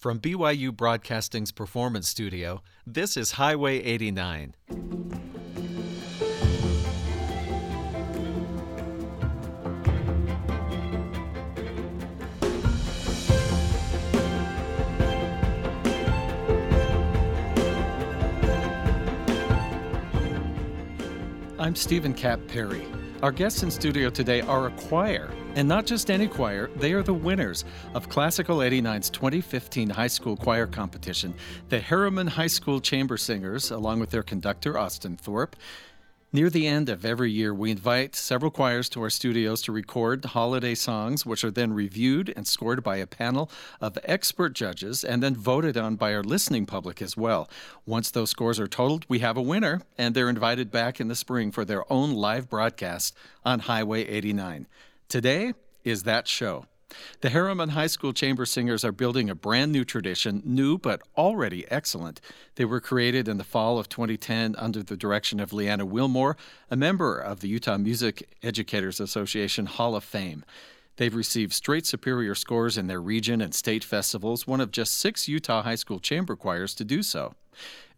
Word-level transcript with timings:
From 0.00 0.18
BYU 0.18 0.74
Broadcasting's 0.74 1.52
Performance 1.52 2.08
Studio, 2.08 2.62
this 2.86 3.18
is 3.18 3.32
Highway 3.32 3.82
89. 3.82 4.54
I'm 21.58 21.76
Steven 21.76 22.14
Kapp 22.14 22.40
Perry. 22.48 22.86
Our 23.22 23.32
guests 23.32 23.62
in 23.62 23.70
studio 23.70 24.08
today 24.08 24.40
are 24.40 24.68
a 24.68 24.70
choir, 24.70 25.30
and 25.54 25.68
not 25.68 25.86
just 25.86 26.10
any 26.10 26.28
choir, 26.28 26.70
they 26.76 26.92
are 26.92 27.02
the 27.02 27.14
winners 27.14 27.64
of 27.94 28.08
Classical 28.08 28.58
89's 28.58 29.10
2015 29.10 29.90
high 29.90 30.06
school 30.06 30.36
choir 30.36 30.66
competition, 30.66 31.34
the 31.68 31.80
Herriman 31.80 32.28
High 32.28 32.46
School 32.46 32.80
Chamber 32.80 33.16
Singers, 33.16 33.70
along 33.70 34.00
with 34.00 34.10
their 34.10 34.22
conductor, 34.22 34.78
Austin 34.78 35.16
Thorpe. 35.16 35.56
Near 36.32 36.48
the 36.48 36.68
end 36.68 36.88
of 36.88 37.04
every 37.04 37.32
year, 37.32 37.52
we 37.52 37.72
invite 37.72 38.14
several 38.14 38.52
choirs 38.52 38.88
to 38.90 39.02
our 39.02 39.10
studios 39.10 39.62
to 39.62 39.72
record 39.72 40.24
holiday 40.26 40.76
songs, 40.76 41.26
which 41.26 41.42
are 41.42 41.50
then 41.50 41.72
reviewed 41.72 42.32
and 42.36 42.46
scored 42.46 42.84
by 42.84 42.98
a 42.98 43.06
panel 43.08 43.50
of 43.80 43.98
expert 44.04 44.52
judges 44.52 45.02
and 45.02 45.20
then 45.20 45.34
voted 45.34 45.76
on 45.76 45.96
by 45.96 46.14
our 46.14 46.22
listening 46.22 46.66
public 46.66 47.02
as 47.02 47.16
well. 47.16 47.50
Once 47.84 48.12
those 48.12 48.30
scores 48.30 48.60
are 48.60 48.68
totaled, 48.68 49.04
we 49.08 49.18
have 49.18 49.36
a 49.36 49.42
winner, 49.42 49.82
and 49.98 50.14
they're 50.14 50.28
invited 50.28 50.70
back 50.70 51.00
in 51.00 51.08
the 51.08 51.16
spring 51.16 51.50
for 51.50 51.64
their 51.64 51.90
own 51.92 52.12
live 52.12 52.48
broadcast 52.48 53.12
on 53.44 53.58
Highway 53.58 54.04
89. 54.04 54.68
Today 55.10 55.54
is 55.82 56.04
that 56.04 56.28
show. 56.28 56.66
The 57.20 57.30
Herriman 57.30 57.70
High 57.70 57.88
School 57.88 58.12
Chamber 58.12 58.46
Singers 58.46 58.84
are 58.84 58.92
building 58.92 59.28
a 59.28 59.34
brand 59.34 59.72
new 59.72 59.84
tradition, 59.84 60.40
new 60.44 60.78
but 60.78 61.02
already 61.16 61.68
excellent. 61.68 62.20
They 62.54 62.64
were 62.64 62.80
created 62.80 63.26
in 63.26 63.36
the 63.36 63.42
fall 63.42 63.80
of 63.80 63.88
2010 63.88 64.54
under 64.56 64.84
the 64.84 64.96
direction 64.96 65.40
of 65.40 65.52
Leanna 65.52 65.84
Wilmore, 65.84 66.36
a 66.70 66.76
member 66.76 67.18
of 67.18 67.40
the 67.40 67.48
Utah 67.48 67.76
Music 67.76 68.36
Educators 68.44 69.00
Association 69.00 69.66
Hall 69.66 69.96
of 69.96 70.04
Fame. 70.04 70.44
They've 70.96 71.14
received 71.14 71.52
straight 71.52 71.86
superior 71.86 72.34
scores 72.34 72.76
in 72.76 72.86
their 72.86 73.00
region 73.00 73.40
and 73.40 73.54
state 73.54 73.84
festivals, 73.84 74.46
one 74.46 74.60
of 74.60 74.70
just 74.70 74.98
six 74.98 75.28
Utah 75.28 75.62
high 75.62 75.74
school 75.76 75.98
chamber 75.98 76.36
choirs 76.36 76.74
to 76.74 76.84
do 76.84 77.02
so. 77.02 77.34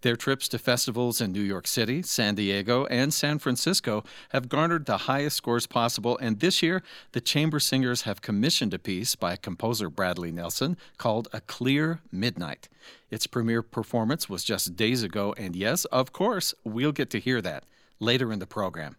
Their 0.02 0.16
trips 0.16 0.48
to 0.48 0.58
festivals 0.58 1.20
in 1.20 1.30
New 1.30 1.42
York 1.42 1.68
City, 1.68 2.02
San 2.02 2.34
Diego, 2.34 2.86
and 2.86 3.14
San 3.14 3.38
Francisco 3.38 4.02
have 4.30 4.48
garnered 4.48 4.86
the 4.86 4.98
highest 4.98 5.36
scores 5.36 5.68
possible, 5.68 6.18
and 6.18 6.40
this 6.40 6.60
year 6.60 6.82
the 7.12 7.20
chamber 7.20 7.60
singers 7.60 8.02
have 8.02 8.20
commissioned 8.20 8.74
a 8.74 8.80
piece 8.80 9.14
by 9.14 9.36
composer 9.36 9.88
Bradley 9.88 10.32
Nelson 10.32 10.76
called 10.98 11.28
A 11.32 11.40
Clear 11.40 12.00
Midnight. 12.10 12.68
Its 13.10 13.28
premiere 13.28 13.62
performance 13.62 14.28
was 14.28 14.42
just 14.42 14.74
days 14.74 15.04
ago, 15.04 15.34
and 15.38 15.54
yes, 15.54 15.84
of 15.86 16.12
course, 16.12 16.52
we'll 16.64 16.90
get 16.90 17.10
to 17.10 17.20
hear 17.20 17.40
that 17.40 17.64
later 18.00 18.32
in 18.32 18.40
the 18.40 18.46
program. 18.46 18.96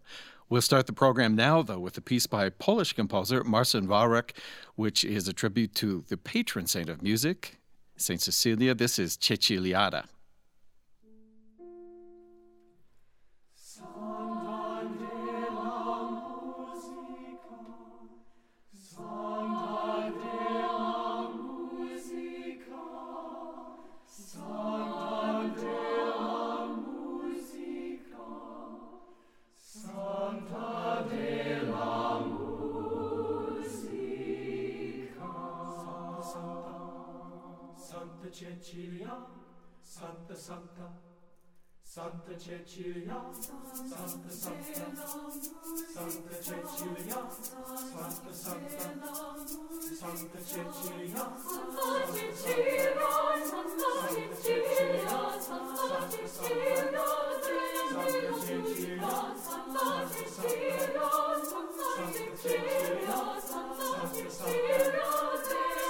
We'll 0.50 0.62
start 0.62 0.88
the 0.88 0.94
program 0.94 1.36
now, 1.36 1.62
though, 1.62 1.80
with 1.80 1.98
a 1.98 2.02
piece 2.02 2.28
by 2.28 2.50
Polish 2.50 2.94
composer 2.94 3.44
Marcin 3.44 3.88
Warek, 3.88 4.32
which 4.76 5.04
is 5.04 5.28
a 5.28 5.34
tribute 5.34 5.74
to 5.76 6.04
the 6.10 6.18
patron 6.18 6.68
saint 6.68 6.90
of 6.90 7.02
music, 7.02 7.60
Saint 7.96 8.22
Cecilia. 8.22 8.76
This 8.76 9.00
is 9.00 9.18
Ceciliada. 9.18 10.06
Cecilia, 42.44 43.16
Santa 43.40 44.28
Santa, 44.28 44.84
Santa 45.94 46.36
Cecilia, 46.42 47.24
Santa 47.32 48.34
Santa, 48.34 48.84
Santa 49.96 50.40
Cecilia, 50.44 51.24
Santa 51.40 51.88
Cecilia, 52.12 53.00
Santa 53.48 53.80
Cecilia, 54.04 55.08
Santa 55.40 55.88
Cecilia, 56.10 56.44
Santa 56.44 56.60
Cecilia, 58.34 59.08
Santa 59.40 59.88
Cecilia, 60.12 60.44
Santa 60.44 60.68
Cecilia, 62.04 62.58
Santa 63.40 63.88
Cecilia, 64.14 64.92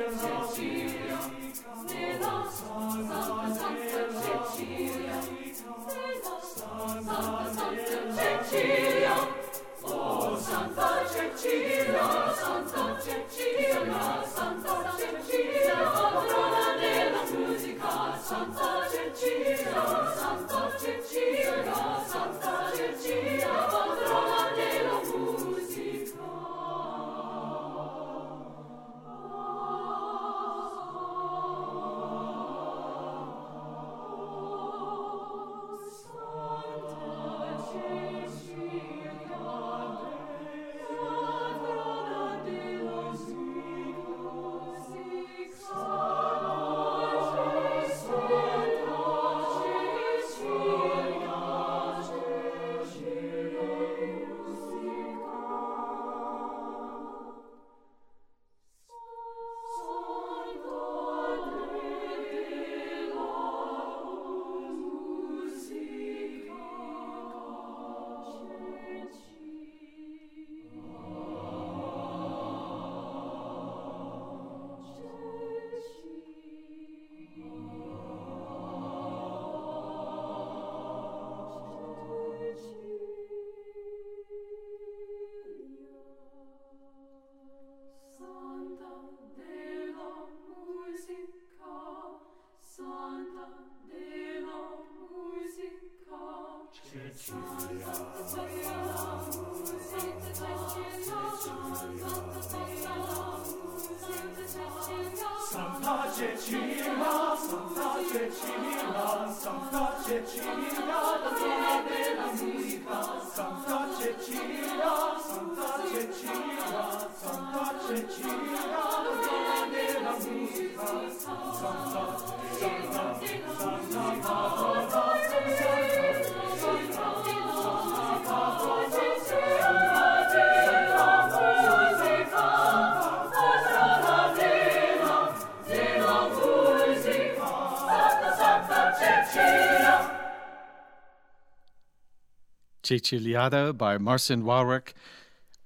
Ceciliada 142.84 143.76
by 143.76 143.96
Marcin 143.96 144.44
Warwick 144.44 144.94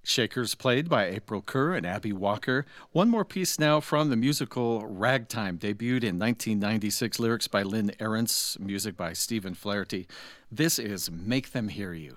Shakers 0.03 0.55
played 0.55 0.89
by 0.89 1.07
April 1.07 1.43
Kerr 1.43 1.75
and 1.75 1.87
Abby 1.87 2.13
Walker. 2.13 2.65
One 2.93 3.11
more 3.11 3.25
piece 3.25 3.59
now 3.59 3.81
from 3.81 4.11
the 4.11 4.17
musical 4.17 4.87
Ragtime, 4.87 5.59
debuted 5.59 6.05
in 6.05 6.19
1996. 6.19 7.19
Lyrics 7.19 7.49
by 7.49 7.63
Lynn 7.63 7.93
Ahrens, 8.01 8.57
music 8.61 8.97
by 8.97 9.13
Stephen 9.13 9.55
Flaherty. 9.55 10.07
This 10.51 10.79
is 10.79 11.11
Make 11.11 11.53
Them 11.53 11.69
Hear 11.69 11.93
You. 11.93 12.17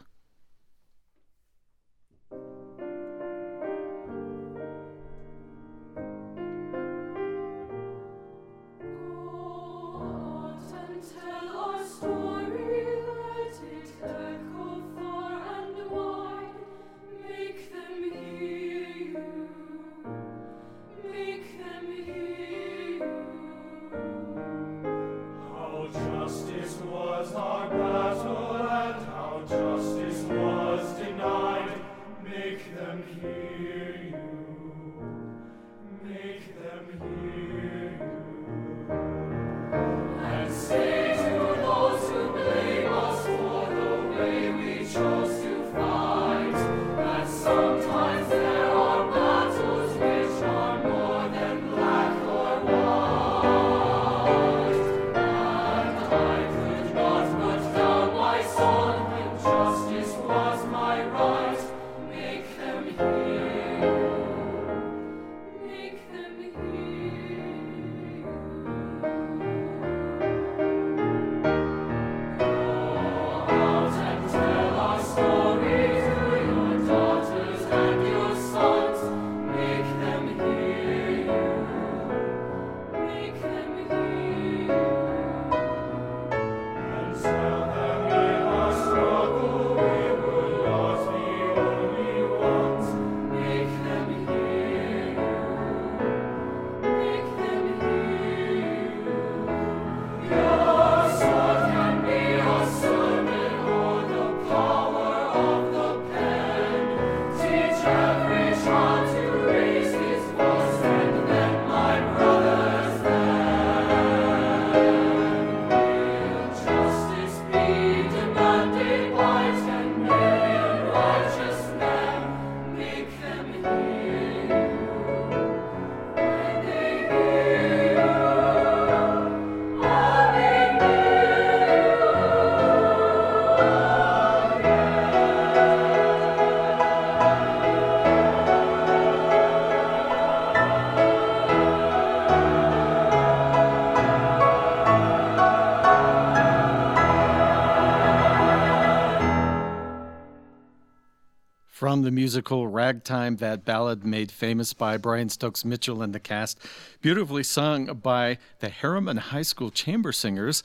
The 152.12 152.16
musical 152.16 152.68
Ragtime, 152.68 153.38
that 153.38 153.64
ballad 153.64 154.04
made 154.06 154.34
famous 154.34 154.74
by 154.74 154.98
Brian 154.98 155.30
Stokes 155.30 155.64
Mitchell 155.64 156.02
and 156.02 156.14
the 156.14 156.20
cast, 156.20 156.60
beautifully 157.00 157.42
sung 157.42 157.86
by 157.86 158.38
the 158.60 158.68
Herriman 158.68 159.18
High 159.18 159.44
School 159.44 159.72
Chamber 159.72 160.12
Singers 160.12 160.62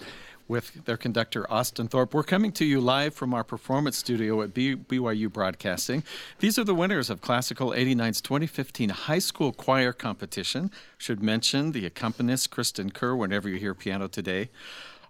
with 0.49 0.85
their 0.87 0.97
conductor 0.97 1.49
Austin 1.49 1.87
Thorpe. 1.87 2.15
We're 2.15 2.25
coming 2.25 2.51
to 2.53 2.65
you 2.65 2.81
live 2.81 3.15
from 3.15 3.33
our 3.33 3.45
performance 3.45 3.97
studio 3.97 4.43
at 4.43 4.55
BYU 4.55 5.33
Broadcasting. 5.33 6.03
These 6.41 6.59
are 6.59 6.65
the 6.65 6.75
winners 6.75 7.11
of 7.11 7.21
Classical 7.21 7.71
89's 7.71 8.21
2015 8.21 8.89
High 8.89 9.21
School 9.21 9.53
Choir 9.53 9.93
Competition. 9.93 10.73
Should 10.99 11.23
mention 11.23 11.71
the 11.71 11.87
accompanist 11.87 12.51
Kristen 12.51 12.91
Kerr 12.91 13.15
whenever 13.15 13.49
you 13.49 13.59
hear 13.59 13.75
piano 13.75 14.09
today. 14.09 14.51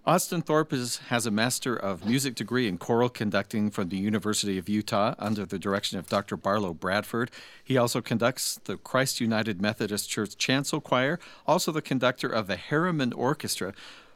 Austin 0.07 0.41
Thorpe 0.41 0.73
is, 0.73 0.99
has 1.09 1.27
a 1.27 1.33
Master 1.33 1.75
of 1.75 2.07
Music 2.07 2.37
degree 2.37 2.69
in 2.69 2.79
choral 2.79 3.09
conducting 3.09 3.73
from 3.73 3.89
the 3.89 3.97
University 3.97 4.57
of 4.57 4.69
Utah 4.69 5.17
under 5.19 5.45
the 5.45 5.59
direction 5.59 5.99
of 5.99 6.09
Dr. 6.09 6.37
Barlow 6.37 6.73
Bradford. 6.73 7.29
He 7.65 7.77
also 7.77 8.01
conducts 8.01 8.61
the 8.67 8.77
Christ 8.77 9.21
United 9.21 9.61
Methodist 9.61 10.09
Church 10.09 10.37
Chancel 10.37 10.81
Choir, 10.81 11.19
also 11.45 11.73
the 11.73 11.83
conductor 11.83 12.29
of 12.29 12.47
the 12.47 12.55
Herriman 12.55 13.13
Orchestra. 13.17 13.73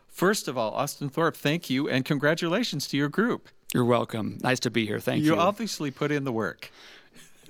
First 0.09 0.47
of 0.47 0.57
all, 0.57 0.71
Austin 0.75 1.09
Thorpe, 1.09 1.37
thank 1.37 1.69
you 1.69 1.88
and 1.88 2.05
congratulations 2.05 2.87
to 2.87 2.97
your 2.97 3.09
group. 3.09 3.49
You're 3.75 3.85
welcome. 3.85 4.38
Nice 4.45 4.61
to 4.61 4.71
be 4.71 4.87
here. 4.87 5.00
Thank 5.00 5.25
you. 5.25 5.35
You 5.35 5.41
obviously 5.41 5.91
put 5.91 6.12
in 6.12 6.23
the 6.23 6.33
work. 6.33 6.71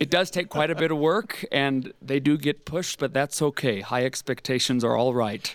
It 0.01 0.09
does 0.09 0.31
take 0.31 0.49
quite 0.49 0.71
a 0.71 0.75
bit 0.75 0.91
of 0.91 0.97
work, 0.97 1.45
and 1.53 1.93
they 2.01 2.21
do 2.21 2.39
get 2.39 2.65
pushed, 2.65 2.99
but 2.99 3.13
that's 3.13 3.43
okay. 3.43 3.83
High 3.83 4.07
expectations 4.07 4.83
are 4.83 4.97
all 4.97 5.13
right. 5.13 5.55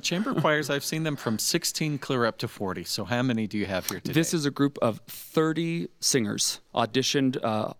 chamber 0.00 0.34
choirs, 0.34 0.70
I've 0.70 0.82
seen 0.82 1.02
them 1.02 1.14
from 1.14 1.38
16 1.38 1.98
clear 1.98 2.24
up 2.24 2.38
to 2.38 2.48
40. 2.48 2.84
So, 2.84 3.04
how 3.04 3.22
many 3.22 3.46
do 3.46 3.58
you 3.58 3.66
have 3.66 3.86
here 3.86 4.00
today? 4.00 4.14
This 4.14 4.32
is 4.32 4.46
a 4.46 4.50
group 4.50 4.78
of 4.80 5.02
30 5.08 5.88
singers, 6.00 6.62
auditioned 6.74 7.38
uh, 7.44 7.74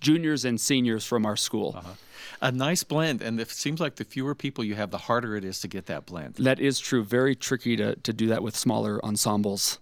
juniors 0.00 0.46
and 0.46 0.58
seniors 0.58 1.04
from 1.04 1.26
our 1.26 1.36
school. 1.36 1.74
Uh-huh. 1.76 1.90
A 2.40 2.50
nice 2.50 2.82
blend, 2.82 3.20
and 3.20 3.38
it 3.38 3.50
seems 3.50 3.80
like 3.80 3.96
the 3.96 4.04
fewer 4.04 4.34
people 4.34 4.64
you 4.64 4.76
have, 4.76 4.90
the 4.90 4.98
harder 4.98 5.36
it 5.36 5.44
is 5.44 5.60
to 5.60 5.68
get 5.68 5.86
that 5.86 6.06
blend. 6.06 6.36
That 6.36 6.58
is 6.58 6.80
true. 6.80 7.04
Very 7.04 7.36
tricky 7.36 7.76
to, 7.76 7.96
to 7.96 8.12
do 8.14 8.28
that 8.28 8.42
with 8.42 8.56
smaller 8.56 9.04
ensembles. 9.04 9.78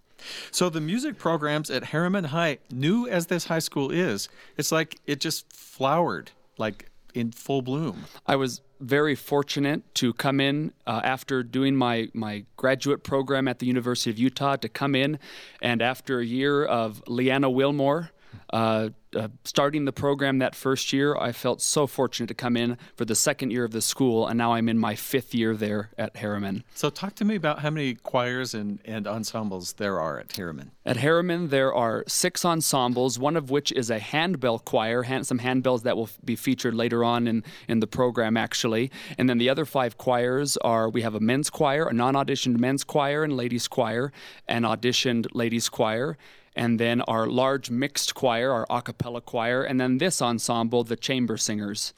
So 0.50 0.68
the 0.68 0.80
music 0.80 1.18
programs 1.18 1.70
at 1.70 1.84
Herriman 1.84 2.26
High, 2.26 2.58
new 2.70 3.08
as 3.08 3.26
this 3.26 3.46
high 3.46 3.58
school 3.58 3.90
is, 3.90 4.28
it's 4.56 4.72
like 4.72 4.98
it 5.06 5.20
just 5.20 5.52
flowered 5.52 6.30
like 6.58 6.90
in 7.14 7.32
full 7.32 7.62
bloom. 7.62 8.04
I 8.26 8.36
was 8.36 8.60
very 8.80 9.14
fortunate 9.14 9.94
to 9.96 10.12
come 10.14 10.40
in 10.40 10.72
uh, 10.86 11.00
after 11.04 11.42
doing 11.42 11.76
my, 11.76 12.08
my 12.14 12.44
graduate 12.56 13.02
program 13.02 13.46
at 13.48 13.58
the 13.58 13.66
University 13.66 14.10
of 14.10 14.18
Utah 14.18 14.56
to 14.56 14.68
come 14.68 14.94
in 14.94 15.18
and 15.60 15.82
after 15.82 16.20
a 16.20 16.24
year 16.24 16.64
of 16.64 17.02
Leanna 17.06 17.50
Wilmore 17.50 18.10
uh, 18.52 18.90
uh, 19.16 19.28
starting 19.44 19.84
the 19.84 19.92
program 19.92 20.38
that 20.38 20.54
first 20.54 20.92
year, 20.92 21.16
I 21.16 21.32
felt 21.32 21.60
so 21.60 21.86
fortunate 21.86 22.28
to 22.28 22.34
come 22.34 22.56
in 22.56 22.78
for 22.96 23.04
the 23.04 23.14
second 23.14 23.50
year 23.50 23.64
of 23.64 23.72
the 23.72 23.82
school, 23.82 24.26
and 24.26 24.38
now 24.38 24.52
I'm 24.52 24.68
in 24.68 24.78
my 24.78 24.94
fifth 24.94 25.34
year 25.34 25.56
there 25.56 25.90
at 25.98 26.14
Herriman. 26.14 26.62
So, 26.74 26.90
talk 26.90 27.14
to 27.16 27.24
me 27.24 27.34
about 27.34 27.60
how 27.60 27.70
many 27.70 27.94
choirs 27.94 28.54
and, 28.54 28.80
and 28.84 29.06
ensembles 29.06 29.74
there 29.74 30.00
are 30.00 30.18
at 30.18 30.28
Herriman. 30.28 30.70
At 30.86 30.96
Herriman, 30.96 31.50
there 31.50 31.74
are 31.74 32.04
six 32.06 32.44
ensembles, 32.44 33.18
one 33.18 33.36
of 33.36 33.50
which 33.50 33.72
is 33.72 33.90
a 33.90 33.98
handbell 33.98 34.58
choir, 34.58 35.02
hand, 35.02 35.26
some 35.26 35.38
handbells 35.38 35.82
that 35.82 35.96
will 35.96 36.10
be 36.24 36.36
featured 36.36 36.74
later 36.74 37.04
on 37.04 37.26
in, 37.26 37.44
in 37.68 37.80
the 37.80 37.86
program, 37.86 38.36
actually. 38.36 38.90
And 39.18 39.28
then 39.28 39.38
the 39.38 39.48
other 39.48 39.64
five 39.64 39.98
choirs 39.98 40.56
are 40.58 40.88
we 40.88 41.02
have 41.02 41.14
a 41.14 41.20
men's 41.20 41.50
choir, 41.50 41.88
a 41.88 41.92
non 41.92 42.14
auditioned 42.14 42.58
men's 42.58 42.84
choir, 42.84 43.24
and 43.24 43.36
ladies' 43.36 43.68
choir, 43.68 44.12
an 44.48 44.62
auditioned 44.62 45.26
ladies' 45.32 45.68
choir 45.68 46.16
and 46.56 46.78
then 46.78 47.00
our 47.02 47.26
large 47.26 47.70
mixed 47.70 48.14
choir, 48.14 48.52
our 48.52 48.66
a 48.68 48.82
cappella 48.82 49.20
choir, 49.20 49.62
and 49.62 49.80
then 49.80 49.98
this 49.98 50.20
ensemble, 50.20 50.84
the 50.84 50.96
chamber 50.96 51.36
singers. 51.36 51.94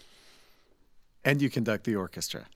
And 1.25 1.41
you 1.41 1.51
conduct 1.51 1.85
the 1.85 1.97
orchestra. 1.97 2.47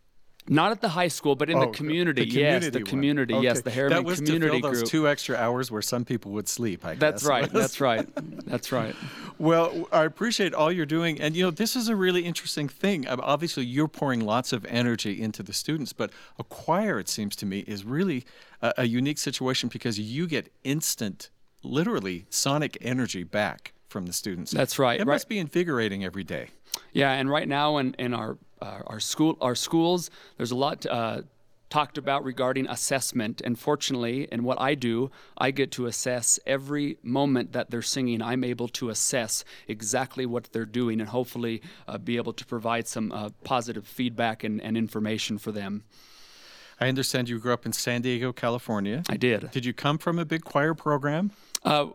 Not 0.49 0.71
at 0.71 0.81
the 0.81 0.91
high 0.91 1.09
school, 1.09 1.35
but 1.35 1.51
in 1.51 1.57
oh, 1.57 1.61
the, 1.61 1.67
community. 1.69 2.25
the, 2.25 2.31
community. 2.31 2.67
Yes, 2.67 2.73
the 2.73 2.83
community. 2.83 3.35
Yes, 3.35 3.63
the 3.63 3.71
Herriman 3.71 3.91
that 3.91 4.05
was 4.05 4.21
Community 4.21 4.47
to 4.47 4.61
fill 4.61 4.71
Group. 4.71 4.81
those 4.83 4.91
two 4.91 5.09
extra 5.09 5.37
hours 5.37 5.73
where 5.73 5.83
some 5.83 6.05
people 6.05 6.31
would 6.33 6.49
sleep. 6.49 6.85
I 6.85 6.95
That's 6.95 7.23
guess. 7.23 7.29
right. 7.29 7.53
That's 7.53 7.81
right. 7.81 8.09
That's 8.47 8.71
right. 8.71 8.95
Well, 9.39 9.89
I 9.91 10.05
appreciate 10.05 10.55
all 10.55 10.71
you're 10.71 10.87
doing. 10.87 11.21
And, 11.21 11.35
you 11.35 11.43
know, 11.43 11.51
this 11.51 11.75
is 11.75 11.89
a 11.89 11.97
really 11.97 12.25
interesting 12.25 12.69
thing. 12.69 13.09
Uh, 13.09 13.17
Obviously, 13.21 13.65
you're 13.65 13.89
pouring 13.89 14.21
lots 14.21 14.53
of 14.53 14.65
energy 14.67 15.21
into 15.21 15.43
the 15.43 15.53
students, 15.53 15.93
but 15.93 16.11
a 16.39 16.45
choir, 16.45 17.01
it 17.01 17.09
seems 17.09 17.35
to 17.37 17.47
me, 17.47 17.61
is 17.61 17.85
really 17.85 18.25
a, 18.63 18.73
a 18.79 18.85
unique 18.85 19.19
situation 19.19 19.69
because 19.69 19.99
you 19.99 20.29
get 20.29 20.53
instant, 20.63 21.31
literally 21.63 22.27
sonic 22.31 22.79
energy 22.81 23.25
back 23.25 23.73
from 23.89 24.07
the 24.07 24.13
students. 24.13 24.51
That's 24.53 24.79
right. 24.79 25.01
It 25.01 25.07
Right. 25.07 25.15
must 25.15 25.29
be 25.29 25.39
invigorating 25.39 26.05
every 26.05 26.25
day. 26.25 26.49
Yeah, 26.93 27.13
and 27.13 27.31
right 27.31 27.49
now 27.49 27.79
in, 27.79 27.95
in 27.99 28.13
our 28.15 28.37
uh, 28.61 28.81
our 28.87 29.01
school 29.01 29.37
our 29.41 29.55
schools, 29.55 30.11
there's 30.37 30.51
a 30.51 30.57
lot 30.57 30.85
uh, 30.87 31.23
talked 31.69 31.99
about 31.99 32.25
regarding 32.25 32.67
assessment. 32.69 33.41
And 33.45 33.59
fortunately, 33.59 34.29
in 34.33 34.45
what 34.45 34.61
I 34.61 34.75
do, 34.75 35.11
I 35.37 35.51
get 35.51 35.71
to 35.73 35.87
assess 35.87 36.39
every 36.47 36.97
moment 37.03 37.53
that 37.53 37.71
they're 37.71 37.83
singing. 37.83 38.23
I'm 38.23 38.45
able 38.45 38.69
to 38.69 38.89
assess 38.89 39.45
exactly 39.69 40.27
what 40.27 40.53
they're 40.53 40.65
doing, 40.65 41.01
and 41.01 41.09
hopefully 41.11 41.63
uh, 41.89 41.99
be 41.99 42.17
able 42.17 42.33
to 42.35 42.47
provide 42.47 42.87
some 42.89 43.13
uh, 43.13 43.31
positive 43.45 43.87
feedback 43.87 44.45
and, 44.45 44.61
and 44.63 44.77
information 44.77 45.39
for 45.39 45.53
them. 45.53 45.85
I 46.81 46.89
understand 46.89 47.29
you 47.29 47.39
grew 47.39 47.53
up 47.53 47.65
in 47.65 47.73
San 47.73 48.03
Diego, 48.03 48.33
California. 48.33 49.03
I 49.09 49.17
did. 49.17 49.51
Did 49.51 49.65
you 49.65 49.73
come 49.73 49.99
from 49.99 50.19
a 50.19 50.25
big 50.25 50.45
choir 50.45 50.75
program? 50.75 51.33
Uh, 51.65 51.89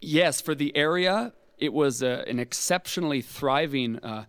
yes, 0.00 0.40
for 0.40 0.54
the 0.54 0.76
area, 0.76 1.32
it 1.58 1.72
was 1.72 2.02
uh, 2.02 2.24
an 2.28 2.38
exceptionally 2.38 3.20
thriving 3.20 3.98
uh, 3.98 4.26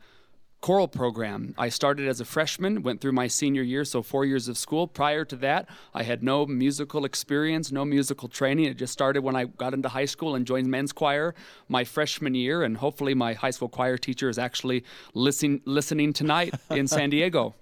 choral 0.61 0.87
program. 0.87 1.55
I 1.57 1.69
started 1.69 2.07
as 2.07 2.19
a 2.19 2.25
freshman, 2.25 2.83
went 2.83 3.01
through 3.01 3.13
my 3.13 3.27
senior 3.27 3.63
year, 3.63 3.83
so 3.83 4.03
four 4.03 4.25
years 4.25 4.47
of 4.47 4.57
school. 4.57 4.87
Prior 4.87 5.25
to 5.25 5.35
that, 5.37 5.67
I 5.93 6.03
had 6.03 6.23
no 6.23 6.45
musical 6.45 7.03
experience, 7.03 7.71
no 7.71 7.83
musical 7.83 8.29
training. 8.29 8.65
It 8.65 8.77
just 8.77 8.93
started 8.93 9.23
when 9.23 9.35
I 9.35 9.45
got 9.45 9.73
into 9.73 9.89
high 9.89 10.05
school 10.05 10.35
and 10.35 10.45
joined 10.45 10.67
men's 10.67 10.91
choir 10.91 11.33
my 11.67 11.83
freshman 11.83 12.35
year, 12.35 12.63
and 12.63 12.77
hopefully 12.77 13.13
my 13.15 13.33
high 13.33 13.51
school 13.51 13.69
choir 13.69 13.97
teacher 13.97 14.29
is 14.29 14.37
actually 14.37 14.83
listen, 15.13 15.61
listening 15.65 16.13
tonight 16.13 16.53
in 16.69 16.87
San 16.87 17.09
Diego. 17.09 17.55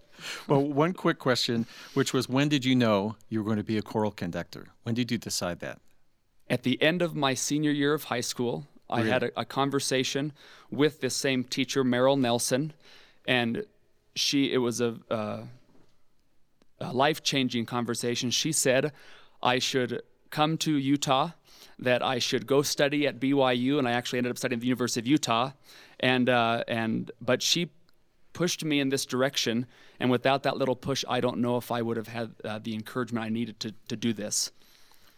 Well, 0.47 0.61
one 0.61 0.93
quick 0.93 1.19
question, 1.19 1.65
which 1.93 2.13
was 2.13 2.27
when 2.29 2.49
did 2.49 2.65
you 2.65 2.75
know 2.75 3.15
you 3.29 3.39
were 3.39 3.45
going 3.45 3.57
to 3.57 3.63
be 3.63 3.77
a 3.77 3.81
choral 3.81 4.11
conductor? 4.11 4.67
When 4.83 4.95
did 4.95 5.11
you 5.11 5.17
decide 5.17 5.59
that? 5.59 5.79
At 6.49 6.63
the 6.63 6.81
end 6.81 7.01
of 7.01 7.15
my 7.15 7.33
senior 7.33 7.71
year 7.71 7.93
of 7.93 8.05
high 8.05 8.21
school, 8.21 8.67
I 8.89 9.03
had 9.03 9.23
a, 9.23 9.41
a 9.41 9.45
conversation 9.45 10.33
with 10.71 10.99
this 10.99 11.15
same 11.15 11.43
teacher, 11.43 11.83
Merrill 11.83 12.17
Nelson, 12.17 12.73
and 13.27 13.65
she 14.15 14.51
it 14.51 14.57
was 14.57 14.81
a, 14.81 14.97
uh, 15.11 15.43
a 16.79 16.93
life 16.93 17.21
changing 17.21 17.65
conversation. 17.65 18.31
She 18.31 18.51
said 18.51 18.91
I 19.43 19.59
should 19.59 20.01
come 20.31 20.57
to 20.57 20.75
Utah, 20.75 21.31
that 21.77 22.03
I 22.03 22.19
should 22.19 22.45
go 22.45 22.61
study 22.61 23.07
at 23.07 23.19
BYU, 23.19 23.79
and 23.79 23.87
I 23.87 23.91
actually 23.93 24.19
ended 24.19 24.31
up 24.31 24.37
studying 24.37 24.57
at 24.57 24.61
the 24.61 24.67
University 24.67 24.99
of 24.99 25.07
Utah, 25.07 25.51
and 25.99 26.29
uh, 26.29 26.63
and 26.67 27.11
but 27.21 27.41
she 27.41 27.69
pushed 28.33 28.63
me 28.63 28.79
in 28.79 28.89
this 28.89 29.05
direction, 29.05 29.65
and 29.99 30.09
without 30.09 30.43
that 30.43 30.57
little 30.57 30.75
push, 30.75 31.03
I 31.07 31.19
don't 31.19 31.39
know 31.39 31.57
if 31.57 31.71
I 31.71 31.81
would 31.81 31.97
have 31.97 32.07
had 32.07 32.31
uh, 32.43 32.59
the 32.61 32.73
encouragement 32.73 33.25
I 33.25 33.29
needed 33.29 33.59
to 33.61 33.73
to 33.87 33.95
do 33.95 34.13
this. 34.13 34.51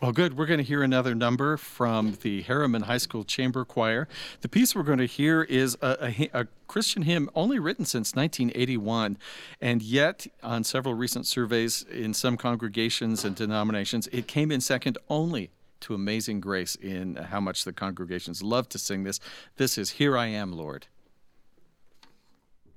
Well, 0.02 0.12
good. 0.12 0.36
We're 0.36 0.48
going 0.48 0.58
to 0.58 0.64
hear 0.64 0.82
another 0.82 1.14
number 1.14 1.58
from 1.58 2.18
the 2.24 2.42
Herriman 2.42 2.82
High 2.82 2.98
School 2.98 3.24
Chamber 3.24 3.64
Choir. 3.64 4.08
The 4.42 4.50
piece 4.50 4.74
we're 4.74 4.82
going 4.82 4.98
to 4.98 5.06
hear 5.06 5.44
is 5.44 5.78
a, 5.80 6.30
a 6.34 6.42
a 6.42 6.48
Christian 6.68 7.04
hymn 7.04 7.30
only 7.36 7.60
written 7.60 7.86
since 7.86 8.16
1981, 8.16 9.20
and 9.62 9.84
yet, 9.84 10.26
on 10.42 10.64
several 10.64 10.96
recent 10.96 11.28
surveys 11.28 11.84
in 11.84 12.16
some 12.16 12.36
congregations 12.36 13.24
and 13.24 13.36
denominations, 13.36 14.08
it 14.12 14.28
came 14.28 14.52
in 14.52 14.60
second 14.60 14.98
only 15.08 15.52
to 15.82 15.94
Amazing 15.94 16.40
Grace 16.40 16.76
in 16.76 17.16
how 17.16 17.40
much 17.40 17.64
the 17.64 17.74
congregations 17.74 18.42
love 18.42 18.70
to 18.70 18.80
sing 18.80 19.04
this. 19.04 19.20
This 19.58 19.78
is 19.78 19.92
Here 19.92 20.18
I 20.18 20.28
Am, 20.28 20.52
Lord. 20.54 20.88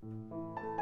I, 0.05 0.74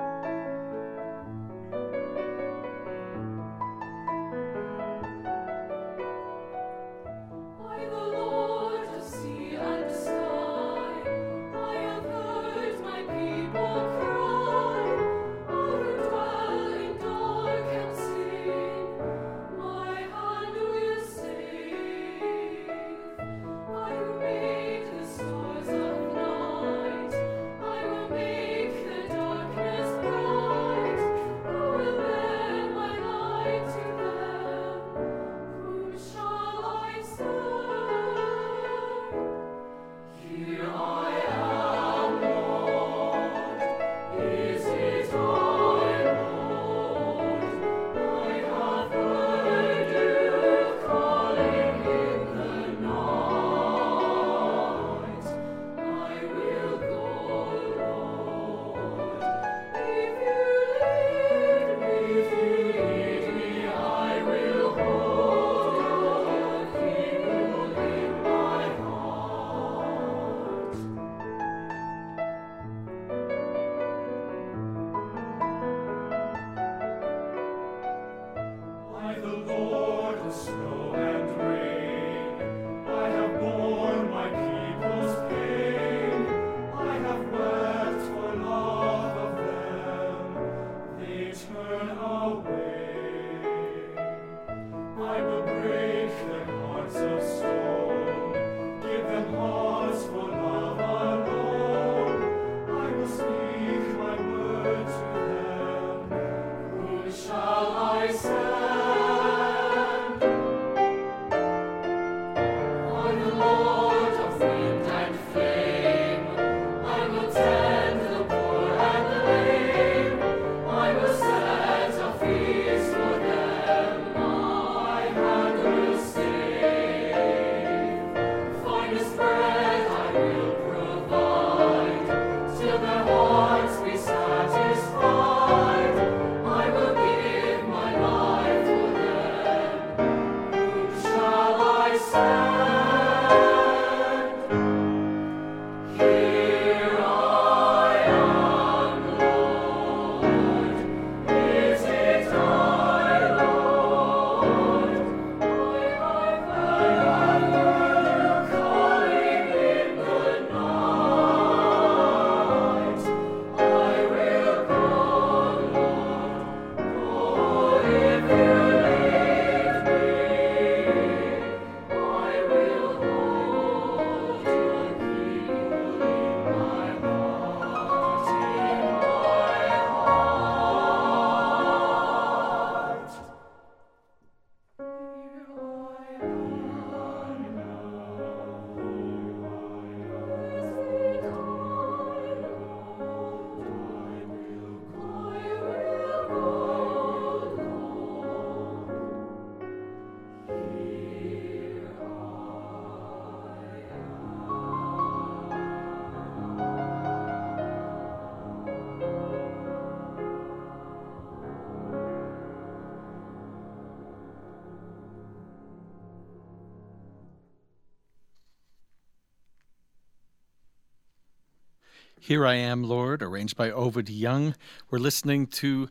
Here 222.32 222.46
I 222.46 222.54
Am, 222.54 222.82
Lord, 222.82 223.22
arranged 223.22 223.58
by 223.58 223.70
Ovid 223.70 224.08
Young. 224.08 224.54
We're 224.90 224.98
listening 225.00 225.48
to 225.48 225.90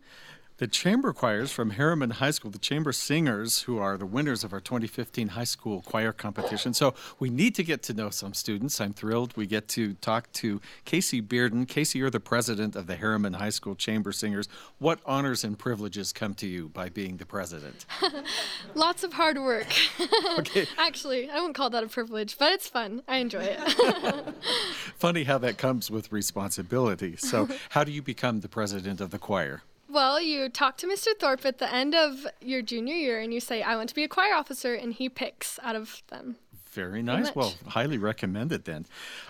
the 0.62 0.68
chamber 0.68 1.12
choirs 1.12 1.52
from 1.52 1.72
Herriman 1.72 2.12
High 2.12 2.30
School, 2.30 2.52
the 2.52 2.60
chamber 2.60 2.92
singers 2.92 3.64
who 3.64 3.80
are 3.80 3.98
the 3.98 4.06
winners 4.06 4.44
of 4.44 4.54
our 4.54 4.60
2015 4.60 5.30
high 5.30 5.44
school 5.44 5.82
choir 5.82 6.12
competition. 6.12 6.76
So 6.76 6.94
we 7.18 7.32
need 7.32 7.56
to 7.56 7.64
get 7.64 7.82
to 7.84 7.96
know 7.96 8.12
some 8.12 8.36
students. 8.36 8.80
I'm 8.80 8.94
thrilled 8.94 9.36
we 9.36 9.48
get 9.48 9.68
to 9.70 9.96
talk 9.96 10.32
to 10.34 10.62
Casey 10.86 11.20
Bearden. 11.20 11.68
Casey, 11.68 11.98
you're 11.98 12.12
the 12.12 12.20
president 12.20 12.76
of 12.76 12.86
the 12.86 12.96
Herriman 12.96 13.38
High 13.38 13.50
School 13.50 13.74
Chamber 13.74 14.12
Singers. 14.12 14.48
What 14.78 15.00
honors 15.04 15.44
and 15.44 15.58
privileges 15.58 16.14
come 16.14 16.36
to 16.36 16.46
you 16.46 16.70
by 16.70 16.90
being 16.90 17.18
the 17.18 17.26
president? 17.26 17.88
Lots 18.76 19.04
of 19.04 19.14
hard 19.14 19.40
work. 19.40 19.74
Okay. 20.38 20.66
Actually, 20.78 21.30
I 21.30 21.36
wouldn't 21.36 21.56
call 21.56 21.70
that 21.72 21.84
a 21.84 21.88
privilege, 21.88 22.38
but 22.38 22.54
it's 22.54 22.68
fun. 22.68 23.02
I 23.08 23.18
enjoy 23.18 23.44
it. 23.44 24.34
Funny 24.96 25.24
how 25.24 25.38
that 25.40 25.58
comes 25.58 25.90
with 25.90 26.12
responsibility. 26.12 27.16
So, 27.18 27.48
how 27.70 27.84
do 27.84 27.92
you 27.92 28.02
become 28.02 28.40
the 28.40 28.48
president 28.48 29.02
of 29.02 29.10
the 29.10 29.20
choir? 29.20 29.64
Well, 29.92 30.22
you 30.22 30.50
talk 30.50 30.78
to 30.78 30.88
Mr. 30.88 31.08
Thorpe 31.20 31.46
at 31.46 31.58
the 31.58 31.72
end 31.74 31.94
of 31.96 32.26
your 32.42 32.62
junior 32.62 32.96
year 32.96 33.20
and 33.20 33.34
you 33.34 33.40
say, 33.40 33.62
I 33.62 33.76
want 33.76 33.90
to 33.90 33.96
be 33.96 34.04
a 34.04 34.08
choir 34.08 34.34
officer, 34.34 34.74
and 34.74 34.94
he 34.94 35.10
picks 35.10 35.60
out 35.64 35.76
of 35.76 36.02
them. 36.08 36.38
Very 36.72 37.02
nice. 37.04 37.36
Well, 37.36 37.54
highly 37.68 37.98
recommended 37.98 38.64
then. 38.66 38.86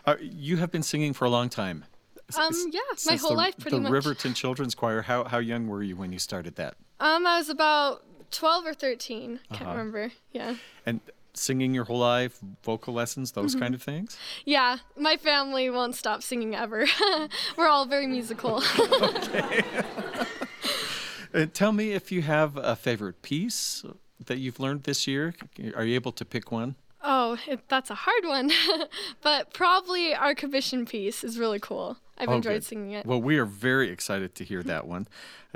Uh, 0.05 0.15
you 0.21 0.57
have 0.57 0.71
been 0.71 0.83
singing 0.83 1.13
for 1.13 1.25
a 1.25 1.29
long 1.29 1.49
time. 1.49 1.85
Um, 2.39 2.53
yeah, 2.71 2.79
my 3.07 3.15
whole 3.15 3.31
the, 3.31 3.35
life 3.35 3.57
pretty 3.57 3.77
the 3.77 3.81
much. 3.83 3.91
Riverton 3.91 4.33
Children's 4.33 4.75
Choir. 4.75 5.01
How, 5.01 5.23
how 5.25 5.39
young 5.39 5.67
were 5.67 5.83
you 5.83 5.95
when 5.97 6.13
you 6.13 6.19
started 6.19 6.55
that? 6.55 6.75
Um, 6.99 7.25
I 7.25 7.37
was 7.39 7.49
about 7.49 8.03
12 8.31 8.65
or 8.67 8.73
13. 8.73 9.39
Can't 9.49 9.61
Uh-huh. 9.61 9.71
remember. 9.71 10.11
Yeah. 10.31 10.55
And 10.85 11.01
singing 11.33 11.73
your 11.73 11.85
whole 11.85 11.97
life, 11.99 12.39
vocal 12.63 12.93
lessons, 12.93 13.31
those 13.31 13.51
Mm-hmm. 13.53 13.61
kind 13.63 13.73
of 13.75 13.81
things? 13.81 14.17
Yeah, 14.45 14.77
my 14.97 15.17
family 15.17 15.69
won't 15.69 15.95
stop 15.95 16.21
singing 16.23 16.55
ever. 16.55 16.85
We're 17.57 17.67
all 17.67 17.85
very 17.85 18.05
musical. 18.07 18.61
Uh, 21.33 21.45
tell 21.53 21.71
me 21.71 21.91
if 21.93 22.11
you 22.11 22.21
have 22.23 22.57
a 22.57 22.75
favorite 22.75 23.21
piece 23.21 23.83
that 24.25 24.37
you've 24.37 24.59
learned 24.59 24.83
this 24.83 25.07
year. 25.07 25.33
Are 25.75 25.83
you 25.85 25.95
able 25.95 26.11
to 26.13 26.25
pick 26.25 26.51
one? 26.51 26.75
oh, 27.03 27.35
it, 27.47 27.59
that's 27.67 27.89
a 27.89 27.95
hard 27.95 28.23
one. 28.25 28.51
but 29.23 29.51
probably 29.55 30.13
our 30.13 30.35
commission 30.35 30.85
piece 30.85 31.23
is 31.23 31.39
really 31.39 31.59
cool. 31.59 31.97
I've 32.19 32.29
Oh, 32.29 32.35
enjoyed 32.35 32.57
good. 32.57 32.63
singing 32.63 32.91
it. 32.91 33.07
Well, 33.07 33.19
we 33.19 33.39
are 33.39 33.45
very 33.45 33.89
excited 33.89 34.35
to 34.35 34.43
hear 34.43 34.61
that 34.63 34.85
one. 34.85 35.07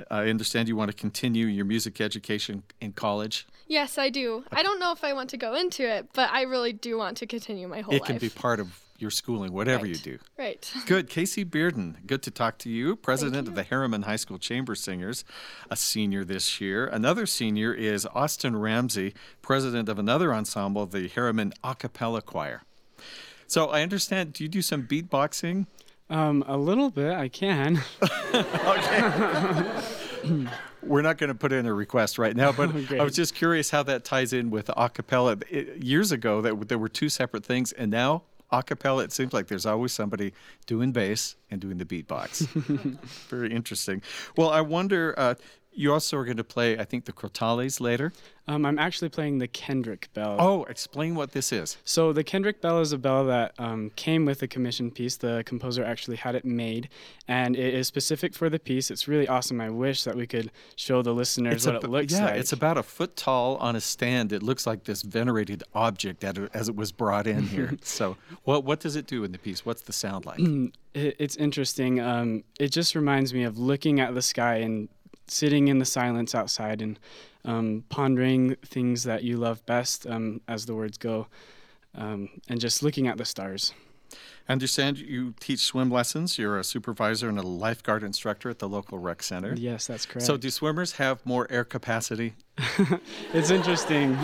I 0.10 0.30
understand 0.30 0.68
you 0.68 0.76
want 0.76 0.90
to 0.90 0.98
continue 0.98 1.46
your 1.46 1.66
music 1.66 2.02
education 2.02 2.64
in 2.82 2.94
college. 2.94 3.46
Yes, 3.68 4.00
I 4.00 4.10
do. 4.10 4.44
I 4.52 4.64
don't 4.64 4.80
know 4.80 4.92
if 4.92 5.04
I 5.04 5.14
want 5.14 5.30
to 5.32 5.38
go 5.38 5.54
into 5.54 5.88
it, 5.88 6.08
but 6.14 6.32
I 6.32 6.42
really 6.42 6.74
do 6.74 6.98
want 6.98 7.18
to 7.18 7.28
continue 7.28 7.68
my 7.68 7.82
whole 7.82 7.94
it 7.94 8.00
life. 8.02 8.08
can 8.08 8.18
be 8.18 8.30
part 8.30 8.60
of 8.60 8.80
your 8.98 9.12
schooling, 9.12 9.52
whatever 9.52 9.86
you 9.86 9.96
do. 9.96 10.20
Right. 10.38 10.72
Good. 10.86 11.10
Casey 11.10 11.44
Bearden, 11.44 12.06
good 12.06 12.22
to 12.24 12.32
talk 12.32 12.58
to 12.60 12.70
you, 12.70 12.96
president 12.96 13.48
of 13.48 13.56
the 13.56 13.64
Herriman 13.64 14.04
High 14.06 14.16
School 14.16 14.38
Chamber 14.38 14.76
Singers, 14.76 15.24
a 15.70 15.76
senior 15.76 16.24
this 16.24 16.62
year. 16.62 16.88
Another 16.88 17.26
senior 17.26 17.74
is 17.74 18.06
Austin 18.14 18.56
Ramsey, 18.56 19.14
president 19.42 19.90
of 19.90 20.00
another 20.00 20.34
ensemble, 20.34 20.86
the 20.86 21.10
Herriman 21.10 21.52
A 21.64 21.76
Cappella 21.76 22.22
Choir. 22.22 22.64
So 23.48 23.68
I 23.68 23.82
understand, 23.82 24.34
do 24.34 24.44
you 24.44 24.50
do 24.50 24.62
some 24.62 24.84
beatboxing? 24.84 25.68
Um, 26.10 26.44
a 26.48 26.58
little 26.58 26.90
bit, 26.90 27.14
I 27.14 27.28
can. 27.30 27.82
okay. 28.34 29.82
We're 30.84 31.02
not 31.02 31.18
going 31.18 31.30
to 31.30 31.36
put 31.36 31.52
in 31.52 31.66
a 31.66 31.74
request 31.74 32.18
right 32.20 32.36
now, 32.36 32.52
but 32.52 32.70
I 32.92 33.04
was 33.04 33.16
just 33.16 33.34
curious 33.34 33.72
how 33.72 33.82
that 33.84 34.04
ties 34.04 34.34
in 34.34 34.52
with 34.52 34.70
a 34.76 34.90
cappella. 34.90 35.38
It- 35.50 35.84
years 35.84 36.12
ago, 36.12 36.42
that 36.42 36.68
there 36.68 36.78
were 36.78 36.90
two 36.90 37.10
separate 37.10 37.44
things, 37.44 37.72
and 37.72 37.90
now 37.90 38.24
a 38.52 38.64
cappella, 38.64 39.04
it 39.04 39.12
seems 39.12 39.34
like 39.34 39.48
there's 39.48 39.66
always 39.66 39.92
somebody 39.92 40.34
doing 40.66 40.92
bass 40.92 41.36
and 41.50 41.60
doing 41.62 41.78
the 41.78 41.86
beatbox. 41.86 42.48
Very 43.30 43.52
interesting. 43.54 44.02
Well, 44.38 44.50
I 44.50 44.62
wonder, 44.62 45.14
uh, 45.18 45.36
you 45.76 45.92
also 45.92 46.18
are 46.18 46.26
going 46.26 46.38
to 46.38 46.44
play, 46.44 46.78
I 46.78 46.86
think, 46.86 47.06
the 47.06 47.12
crotales 47.12 47.80
later. 47.80 48.14
Um, 48.48 48.66
I'm 48.66 48.78
actually 48.78 49.10
playing 49.10 49.40
the 49.40 49.48
Kendrick 49.48 50.08
bell. 50.14 50.38
Oh, 50.40 50.64
explain 50.66 51.16
what 51.16 51.32
this 51.32 51.52
is. 51.52 51.78
So 51.84 52.14
the 52.14 52.24
Kendrick 52.24 52.62
bell 52.62 52.80
is 52.80 52.92
a 52.92 52.98
bell 52.98 53.26
that 53.26 53.54
um, 53.58 53.92
came 53.96 54.24
with 54.24 54.40
the 54.40 54.48
commission 54.48 54.92
piece. 54.92 55.18
The 55.18 55.44
composer 55.46 55.84
actually 55.84 56.18
had 56.18 56.36
it 56.36 56.46
made, 56.46 56.90
and 57.28 57.56
it 57.56 57.74
is 57.74 57.88
specific 57.88 58.36
for 58.36 58.50
the 58.50 58.60
piece. 58.60 58.92
It's 58.92 59.08
really 59.08 59.28
awesome. 59.28 59.60
I 59.60 59.70
wish 59.70 60.04
that 60.04 60.16
we 60.16 60.28
could 60.28 60.52
show 60.76 61.02
the 61.02 61.14
listeners 61.14 61.66
what 61.66 61.78
ab- 61.78 61.84
it 61.84 61.90
looks 61.90 62.14
yeah, 62.14 62.26
like. 62.26 62.36
it's 62.36 62.54
about 62.54 62.78
a 62.78 62.84
foot 62.84 63.16
tall 63.16 63.58
on 63.58 63.76
a 63.76 63.82
stand. 63.82 64.32
It 64.32 64.44
looks 64.44 64.68
like 64.68 64.84
this 64.84 65.02
venerated 65.02 65.64
object 65.74 66.24
as 66.24 66.70
it 66.70 66.76
was 66.76 66.92
brought 66.92 67.26
in 67.26 67.44
here. 67.48 67.76
so, 67.82 68.16
what 68.44 68.64
what 68.64 68.80
does 68.80 68.96
it 68.96 69.08
do 69.08 69.24
in 69.24 69.32
the 69.32 69.40
piece? 69.40 69.66
What's 69.66 69.82
the 69.82 69.94
sound 69.94 70.26
like? 70.26 70.40
It, 70.94 71.16
it's 71.20 71.36
interesting. 71.36 72.00
Um, 72.00 72.44
it 72.60 72.70
just 72.70 72.96
reminds 72.96 73.34
me 73.34 73.44
of 73.44 73.58
looking 73.58 74.00
at 74.00 74.14
the 74.14 74.22
sky 74.22 74.58
and 74.58 74.88
sitting 75.28 75.68
in 75.68 75.80
the 75.80 75.86
silence 75.86 76.36
outside 76.36 76.82
and 76.82 77.00
um, 77.44 77.84
pondering 77.90 78.56
things 78.66 79.04
that 79.04 79.24
you 79.24 79.38
love 79.38 79.66
best, 79.66 80.08
um, 80.08 80.42
as 80.48 80.66
the 80.66 80.76
words 80.76 80.98
go, 80.98 81.28
um, 81.96 82.30
and 82.50 82.60
just 82.60 82.84
looking 82.84 83.08
at 83.08 83.18
the 83.18 83.26
stars. 83.26 83.74
I 84.48 84.52
understand 84.54 85.00
you 85.00 85.34
teach 85.40 85.60
swim 85.60 85.90
lessons. 85.90 86.38
You're 86.38 86.60
a 86.60 86.64
supervisor 86.64 87.28
and 87.28 87.40
a 87.40 87.42
lifeguard 87.42 88.04
instructor 88.04 88.50
at 88.50 88.60
the 88.60 88.70
local 88.70 89.00
rec 89.00 89.24
center. 89.24 89.56
Yes, 89.56 89.88
that's 89.88 90.06
correct. 90.06 90.26
So, 90.26 90.38
do 90.38 90.50
swimmers 90.52 90.94
have 90.94 91.26
more 91.26 91.48
air 91.50 91.64
capacity? 91.64 92.36
It's 93.34 93.50
interesting. 93.50 94.18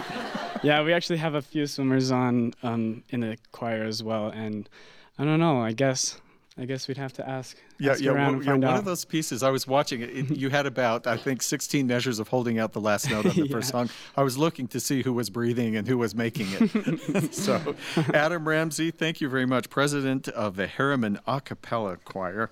yeah, 0.63 0.83
we 0.83 0.93
actually 0.93 1.17
have 1.17 1.33
a 1.33 1.41
few 1.41 1.65
swimmers 1.67 2.11
on 2.11 2.53
um, 2.63 3.03
in 3.09 3.21
the 3.21 3.37
choir 3.51 3.83
as 3.83 4.03
well, 4.03 4.27
and 4.29 4.69
I 5.17 5.25
don't 5.25 5.39
know. 5.39 5.61
I 5.61 5.73
guess 5.73 6.21
I 6.57 6.65
guess 6.65 6.87
we'd 6.87 6.97
have 6.97 7.13
to 7.13 7.27
ask. 7.27 7.55
ask 7.81 8.03
around 8.05 8.25
one, 8.25 8.35
and 8.35 8.45
yeah, 8.45 8.67
one 8.67 8.75
out. 8.75 8.79
of 8.79 8.85
those 8.85 9.05
pieces. 9.05 9.41
I 9.41 9.49
was 9.49 9.65
watching 9.65 10.01
it. 10.01 10.31
You 10.31 10.49
had 10.49 10.65
about, 10.65 11.07
I 11.07 11.15
think, 11.15 11.41
16 11.41 11.87
measures 11.87 12.19
of 12.19 12.27
holding 12.27 12.59
out 12.59 12.73
the 12.73 12.81
last 12.81 13.09
note 13.09 13.25
of 13.25 13.35
the 13.35 13.47
first 13.51 13.69
song. 13.69 13.89
I 14.17 14.23
was 14.23 14.37
looking 14.37 14.67
to 14.69 14.79
see 14.79 15.01
who 15.01 15.13
was 15.13 15.29
breathing 15.29 15.77
and 15.77 15.87
who 15.87 15.97
was 15.97 16.13
making 16.13 16.47
it. 16.51 17.33
so, 17.33 17.75
Adam 18.13 18.47
Ramsey, 18.47 18.91
thank 18.91 19.21
you 19.21 19.29
very 19.29 19.45
much, 19.45 19.69
president 19.69 20.27
of 20.27 20.57
the 20.57 20.67
Herriman 20.67 21.19
A 21.25 21.39
Cappella 21.39 21.97
Choir. 21.97 22.51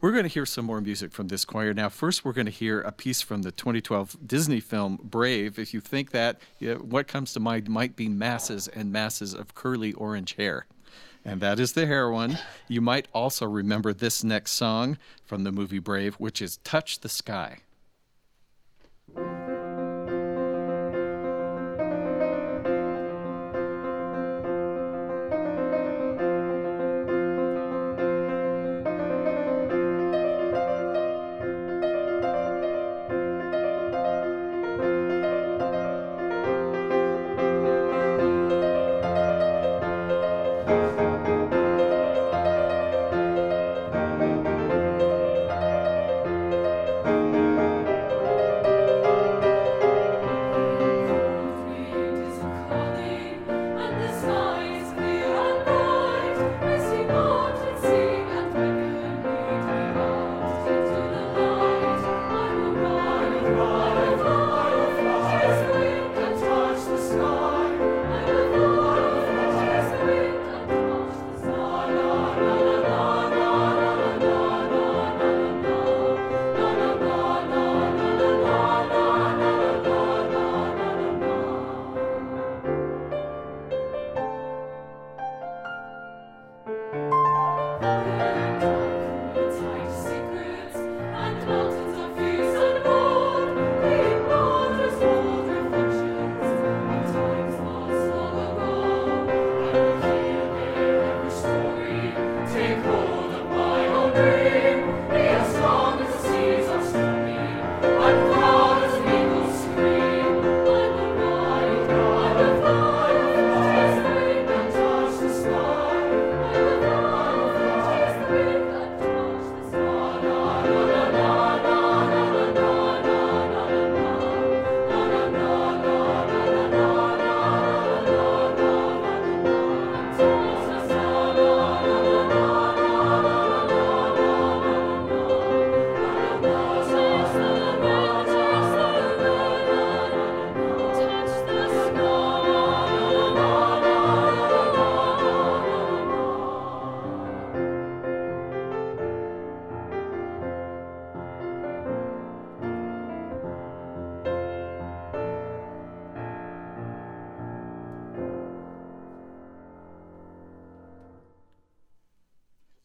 We're 0.00 0.12
going 0.12 0.22
to 0.22 0.28
hear 0.28 0.46
some 0.46 0.64
more 0.64 0.80
music 0.80 1.12
from 1.12 1.26
this 1.26 1.44
choir. 1.44 1.74
Now, 1.74 1.88
first, 1.88 2.24
we're 2.24 2.32
going 2.32 2.46
to 2.46 2.52
hear 2.52 2.80
a 2.80 2.92
piece 2.92 3.20
from 3.20 3.42
the 3.42 3.50
2012 3.50 4.16
Disney 4.26 4.60
film 4.60 5.00
Brave. 5.02 5.58
If 5.58 5.74
you 5.74 5.80
think 5.80 6.12
that, 6.12 6.40
yeah, 6.60 6.74
what 6.74 7.08
comes 7.08 7.32
to 7.32 7.40
mind 7.40 7.68
might 7.68 7.96
be 7.96 8.08
masses 8.08 8.68
and 8.68 8.92
masses 8.92 9.34
of 9.34 9.54
curly 9.56 9.92
orange 9.94 10.36
hair. 10.36 10.66
And 11.28 11.42
that 11.42 11.60
is 11.60 11.74
the 11.74 11.84
heroine. 11.84 12.38
You 12.68 12.80
might 12.80 13.06
also 13.12 13.44
remember 13.44 13.92
this 13.92 14.24
next 14.24 14.52
song 14.52 14.96
from 15.26 15.44
the 15.44 15.52
movie 15.52 15.78
Brave, 15.78 16.14
which 16.14 16.40
is 16.40 16.56
Touch 16.64 17.00
the 17.00 17.10
Sky. 17.10 17.58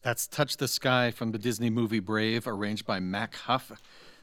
That's 0.04 0.26
Touch 0.26 0.58
the 0.58 0.68
Sky 0.68 1.10
from 1.10 1.32
the 1.32 1.38
Disney 1.38 1.70
movie 1.70 1.98
Brave, 1.98 2.46
arranged 2.46 2.84
by 2.84 3.00
Mac 3.00 3.36
Huff. 3.36 3.72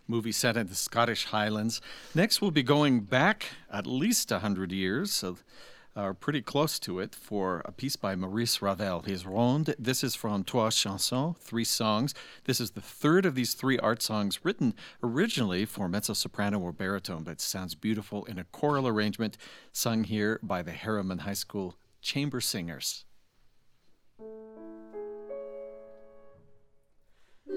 Movie 0.08 0.32
set 0.32 0.56
in 0.56 0.68
the 0.68 0.76
Scottish 0.76 1.26
Highlands. 1.26 1.82
Next, 2.14 2.40
we'll 2.40 2.52
be 2.52 2.62
going 2.62 3.00
back 3.00 3.48
at 3.74 3.88
least 3.88 4.30
100 4.30 4.72
years, 4.72 5.12
so, 5.12 5.38
uh, 5.96 6.14
pretty 6.14 6.44
close 6.44 6.78
to 6.82 7.00
it, 7.00 7.16
for 7.16 7.64
a 7.66 7.72
piece 7.72 7.96
by 7.96 8.16
Maurice 8.16 8.62
Ravel. 8.62 9.02
His 9.02 9.26
Ronde. 9.26 9.74
This 9.80 10.04
is 10.04 10.14
from 10.14 10.44
Trois 10.44 10.70
Chansons, 10.70 11.36
three 11.40 11.64
songs. 11.64 12.14
This 12.44 12.62
is 12.62 12.72
the 12.72 12.82
third 12.82 13.26
of 13.26 13.34
these 13.34 13.56
three 13.56 13.80
art 13.80 14.04
songs 14.04 14.46
written 14.46 14.76
originally 15.02 15.66
for 15.66 15.90
mezzo 15.90 16.14
soprano 16.14 16.60
or 16.60 16.72
baritone, 16.72 17.24
but 17.24 17.32
it 17.32 17.42
sounds 17.42 17.74
beautiful 17.74 18.24
in 18.26 18.38
a 18.38 18.44
choral 18.44 18.88
arrangement 18.88 19.36
sung 19.74 20.04
here 20.04 20.40
by 20.44 20.62
the 20.62 20.74
Herriman 20.74 21.22
High 21.22 21.34
School 21.34 21.76
Chamber 22.04 22.40
Singers. 22.40 23.06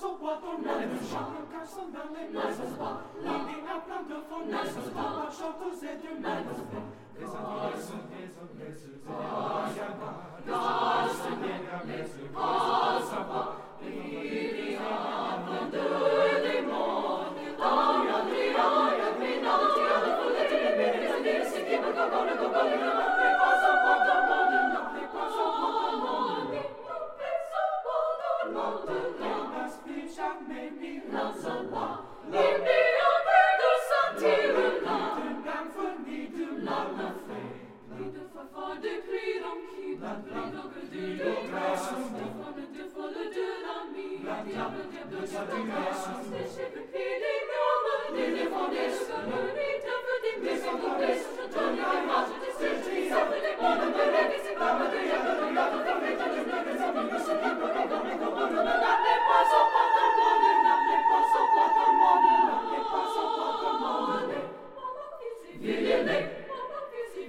son 0.00 0.16
bois, 0.16 0.38
ton 0.40 0.56
âme. 0.68 0.90
de 0.90 1.06
chant, 1.06 1.30
le 1.38 1.56
garçon 1.56 1.86
dans 1.92 2.10
les 2.14 2.28
mains, 2.32 3.80
plein 3.86 4.02
de 4.02 4.20
fond, 4.28 4.42
chanteuse 5.30 5.84
et 5.84 5.96
du 5.96 6.20
mal, 6.20 6.44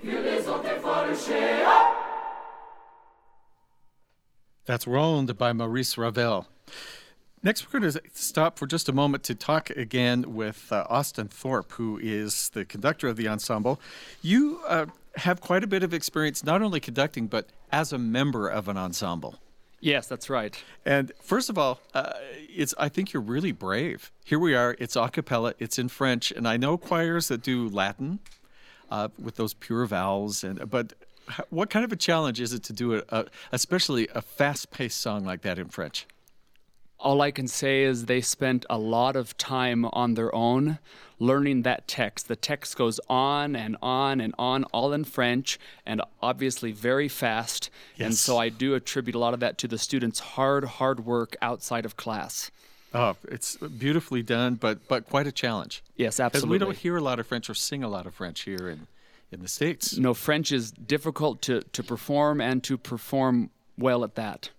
Violets 0.03 0.47
ont 0.47 0.59
des 0.59 0.79
that's 4.65 4.87
Ronde 4.87 5.37
by 5.37 5.53
Maurice 5.53 5.95
Ravel. 5.95 6.47
Next, 7.43 7.71
we're 7.71 7.79
going 7.79 7.93
to 7.93 8.01
stop 8.13 8.57
for 8.57 8.65
just 8.65 8.89
a 8.89 8.91
moment 8.91 9.23
to 9.25 9.35
talk 9.35 9.69
again 9.69 10.33
with 10.33 10.71
uh, 10.71 10.87
Austin 10.89 11.27
Thorpe, 11.27 11.73
who 11.73 11.99
is 12.01 12.49
the 12.49 12.65
conductor 12.65 13.07
of 13.07 13.15
the 13.15 13.27
ensemble. 13.27 13.79
You 14.23 14.61
uh, 14.67 14.87
have 15.17 15.39
quite 15.39 15.63
a 15.63 15.67
bit 15.67 15.83
of 15.83 15.93
experience 15.93 16.43
not 16.43 16.63
only 16.63 16.79
conducting, 16.79 17.27
but 17.27 17.49
as 17.71 17.93
a 17.93 17.99
member 17.99 18.47
of 18.47 18.67
an 18.67 18.75
ensemble. 18.75 19.35
Yes, 19.81 20.07
that's 20.07 20.31
right. 20.31 20.59
And 20.83 21.11
first 21.21 21.51
of 21.51 21.59
all, 21.59 21.79
uh, 21.93 22.13
it's 22.49 22.73
I 22.79 22.89
think 22.89 23.13
you're 23.13 23.21
really 23.21 23.51
brave. 23.51 24.11
Here 24.23 24.39
we 24.39 24.55
are. 24.55 24.75
It's 24.79 24.95
a 24.95 25.07
cappella. 25.09 25.53
It's 25.59 25.77
in 25.77 25.89
French, 25.89 26.31
and 26.31 26.47
I 26.47 26.57
know 26.57 26.75
choirs 26.75 27.27
that 27.27 27.43
do 27.43 27.69
Latin 27.69 28.17
uh, 28.89 29.09
with 29.21 29.35
those 29.35 29.53
pure 29.53 29.85
vowels. 29.85 30.43
And 30.43 30.67
but 30.71 30.93
what 31.49 31.69
kind 31.69 31.83
of 31.85 31.91
a 31.91 31.95
challenge 31.95 32.39
is 32.39 32.53
it 32.53 32.63
to 32.63 32.73
do 32.73 32.93
it, 32.93 33.05
uh, 33.09 33.23
especially 33.51 34.07
a 34.13 34.21
fast-paced 34.21 34.99
song 34.99 35.25
like 35.25 35.41
that 35.41 35.57
in 35.59 35.69
French? 35.69 36.05
All 36.99 37.21
I 37.21 37.31
can 37.31 37.47
say 37.47 37.83
is 37.83 38.05
they 38.05 38.21
spent 38.21 38.65
a 38.69 38.77
lot 38.77 39.15
of 39.15 39.37
time 39.37 39.85
on 39.85 40.13
their 40.13 40.33
own 40.33 40.79
learning 41.19 41.61
that 41.63 41.87
text. 41.87 42.27
The 42.27 42.35
text 42.35 42.77
goes 42.77 42.99
on 43.09 43.55
and 43.55 43.77
on 43.81 44.19
and 44.21 44.33
on, 44.39 44.63
all 44.65 44.93
in 44.93 45.03
French, 45.03 45.59
and 45.85 46.01
obviously 46.21 46.71
very 46.71 47.07
fast. 47.07 47.69
Yes. 47.95 48.05
And 48.05 48.15
so 48.15 48.37
I 48.37 48.49
do 48.49 48.75
attribute 48.75 49.15
a 49.15 49.19
lot 49.19 49.33
of 49.33 49.39
that 49.41 49.57
to 49.59 49.67
the 49.67 49.77
students' 49.77 50.19
hard, 50.19 50.65
hard 50.65 51.05
work 51.05 51.35
outside 51.41 51.85
of 51.85 51.95
class. 51.95 52.49
Oh, 52.93 53.17
it's 53.27 53.57
beautifully 53.57 54.23
done, 54.23 54.55
but 54.55 54.87
but 54.87 55.05
quite 55.09 55.27
a 55.27 55.31
challenge. 55.31 55.83
Yes, 55.97 56.15
Because 56.15 56.27
absolutely. 56.35 56.51
we 56.53 56.59
don't 56.59 56.77
hear 56.77 56.95
a 56.95 57.01
lot 57.01 57.19
of 57.19 57.27
French 57.27 57.49
or 57.49 57.53
sing 57.53 57.83
a 57.83 57.89
lot 57.89 58.05
of 58.05 58.13
French 58.13 58.41
here 58.43 58.69
in 58.69 58.87
in 59.31 59.41
the 59.41 59.47
states. 59.47 59.97
no, 59.97 60.13
French 60.13 60.51
is 60.51 60.71
difficult 60.71 61.41
to, 61.43 61.61
to 61.61 61.83
perform 61.83 62.39
and 62.39 62.63
to 62.63 62.77
perform 62.77 63.49
well 63.77 64.03
at 64.03 64.15
that. 64.15 64.49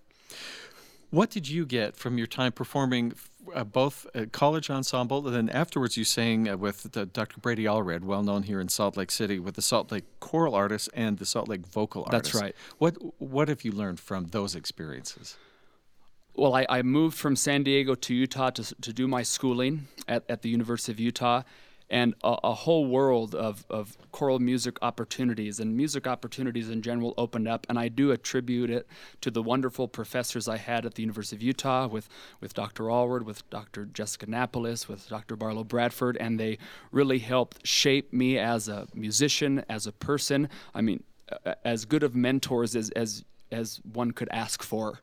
What 1.10 1.30
did 1.30 1.48
you 1.48 1.64
get 1.64 1.96
from 1.96 2.18
your 2.18 2.26
time 2.26 2.52
performing 2.52 3.14
uh, 3.54 3.64
both 3.64 4.06
at 4.14 4.32
college 4.32 4.70
ensemble 4.70 5.26
and 5.26 5.34
then 5.34 5.48
afterwards 5.48 5.96
you 5.96 6.04
sang 6.04 6.48
uh, 6.48 6.56
with 6.56 6.92
the, 6.92 7.06
Dr. 7.06 7.40
Brady 7.40 7.64
Allred, 7.64 8.02
well 8.02 8.22
known 8.22 8.42
here 8.42 8.60
in 8.60 8.68
Salt 8.68 8.96
Lake 8.96 9.10
City, 9.10 9.38
with 9.38 9.54
the 9.54 9.62
Salt 9.62 9.92
Lake 9.92 10.04
choral 10.20 10.54
artists 10.54 10.88
and 10.94 11.18
the 11.18 11.26
Salt 11.26 11.48
Lake 11.48 11.66
vocal 11.66 12.04
artists. 12.06 12.32
That's 12.32 12.42
right. 12.42 12.56
What 12.78 12.96
what 13.18 13.48
have 13.48 13.64
you 13.64 13.72
learned 13.72 14.00
from 14.00 14.26
those 14.26 14.54
experiences? 14.54 15.36
Well, 16.34 16.54
I, 16.54 16.66
I 16.68 16.82
moved 16.82 17.16
from 17.16 17.34
San 17.34 17.62
Diego 17.62 17.94
to 17.94 18.14
Utah 18.14 18.50
to, 18.50 18.74
to 18.82 18.92
do 18.92 19.08
my 19.08 19.22
schooling 19.22 19.88
at, 20.06 20.24
at 20.28 20.42
the 20.42 20.50
University 20.50 20.92
of 20.92 21.00
Utah, 21.00 21.42
and 21.88 22.14
a, 22.24 22.36
a 22.44 22.54
whole 22.54 22.86
world 22.86 23.34
of, 23.34 23.64
of 23.70 23.96
choral 24.12 24.38
music 24.38 24.78
opportunities 24.82 25.60
and 25.60 25.76
music 25.76 26.06
opportunities 26.06 26.68
in 26.68 26.82
general 26.82 27.14
opened 27.16 27.46
up. 27.46 27.66
And 27.68 27.78
I 27.78 27.88
do 27.88 28.10
attribute 28.10 28.70
it 28.70 28.86
to 29.20 29.30
the 29.30 29.42
wonderful 29.42 29.86
professors 29.86 30.48
I 30.48 30.56
had 30.56 30.84
at 30.84 30.94
the 30.94 31.02
University 31.02 31.36
of 31.36 31.42
Utah 31.42 31.86
with, 31.86 32.08
with 32.40 32.54
Dr. 32.54 32.84
Allred, 32.84 33.22
with 33.22 33.48
Dr. 33.50 33.86
Jessica 33.86 34.26
Napoles, 34.26 34.88
with 34.88 35.08
Dr. 35.08 35.36
Barlow 35.36 35.64
Bradford, 35.64 36.16
and 36.16 36.40
they 36.40 36.58
really 36.90 37.18
helped 37.18 37.66
shape 37.66 38.12
me 38.12 38.38
as 38.38 38.68
a 38.68 38.86
musician, 38.94 39.64
as 39.68 39.86
a 39.86 39.92
person. 39.92 40.48
I 40.74 40.80
mean, 40.80 41.02
as 41.64 41.84
good 41.84 42.02
of 42.02 42.14
mentors 42.14 42.76
as, 42.76 42.90
as, 42.90 43.24
as 43.50 43.80
one 43.92 44.12
could 44.12 44.28
ask 44.30 44.62
for. 44.62 45.00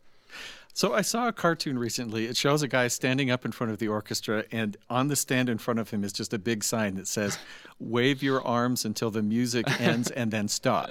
So 0.75 0.93
I 0.93 1.01
saw 1.01 1.27
a 1.27 1.31
cartoon 1.31 1.77
recently. 1.77 2.25
It 2.25 2.35
shows 2.35 2.63
a 2.63 2.67
guy 2.67 2.87
standing 2.87 3.29
up 3.29 3.45
in 3.45 3.51
front 3.51 3.71
of 3.71 3.77
the 3.77 3.87
orchestra, 3.87 4.43
and 4.51 4.75
on 4.89 5.07
the 5.07 5.15
stand 5.15 5.47
in 5.47 5.59
front 5.59 5.79
of 5.79 5.91
him 5.91 6.03
is 6.03 6.11
just 6.11 6.33
a 6.33 6.39
big 6.39 6.63
sign 6.63 6.95
that 6.95 7.07
says, 7.07 7.37
"Wave 7.79 8.23
your 8.23 8.41
arms 8.41 8.83
until 8.83 9.11
the 9.11 9.21
music 9.21 9.69
ends, 9.79 10.09
and 10.09 10.31
then 10.31 10.47
stop." 10.47 10.89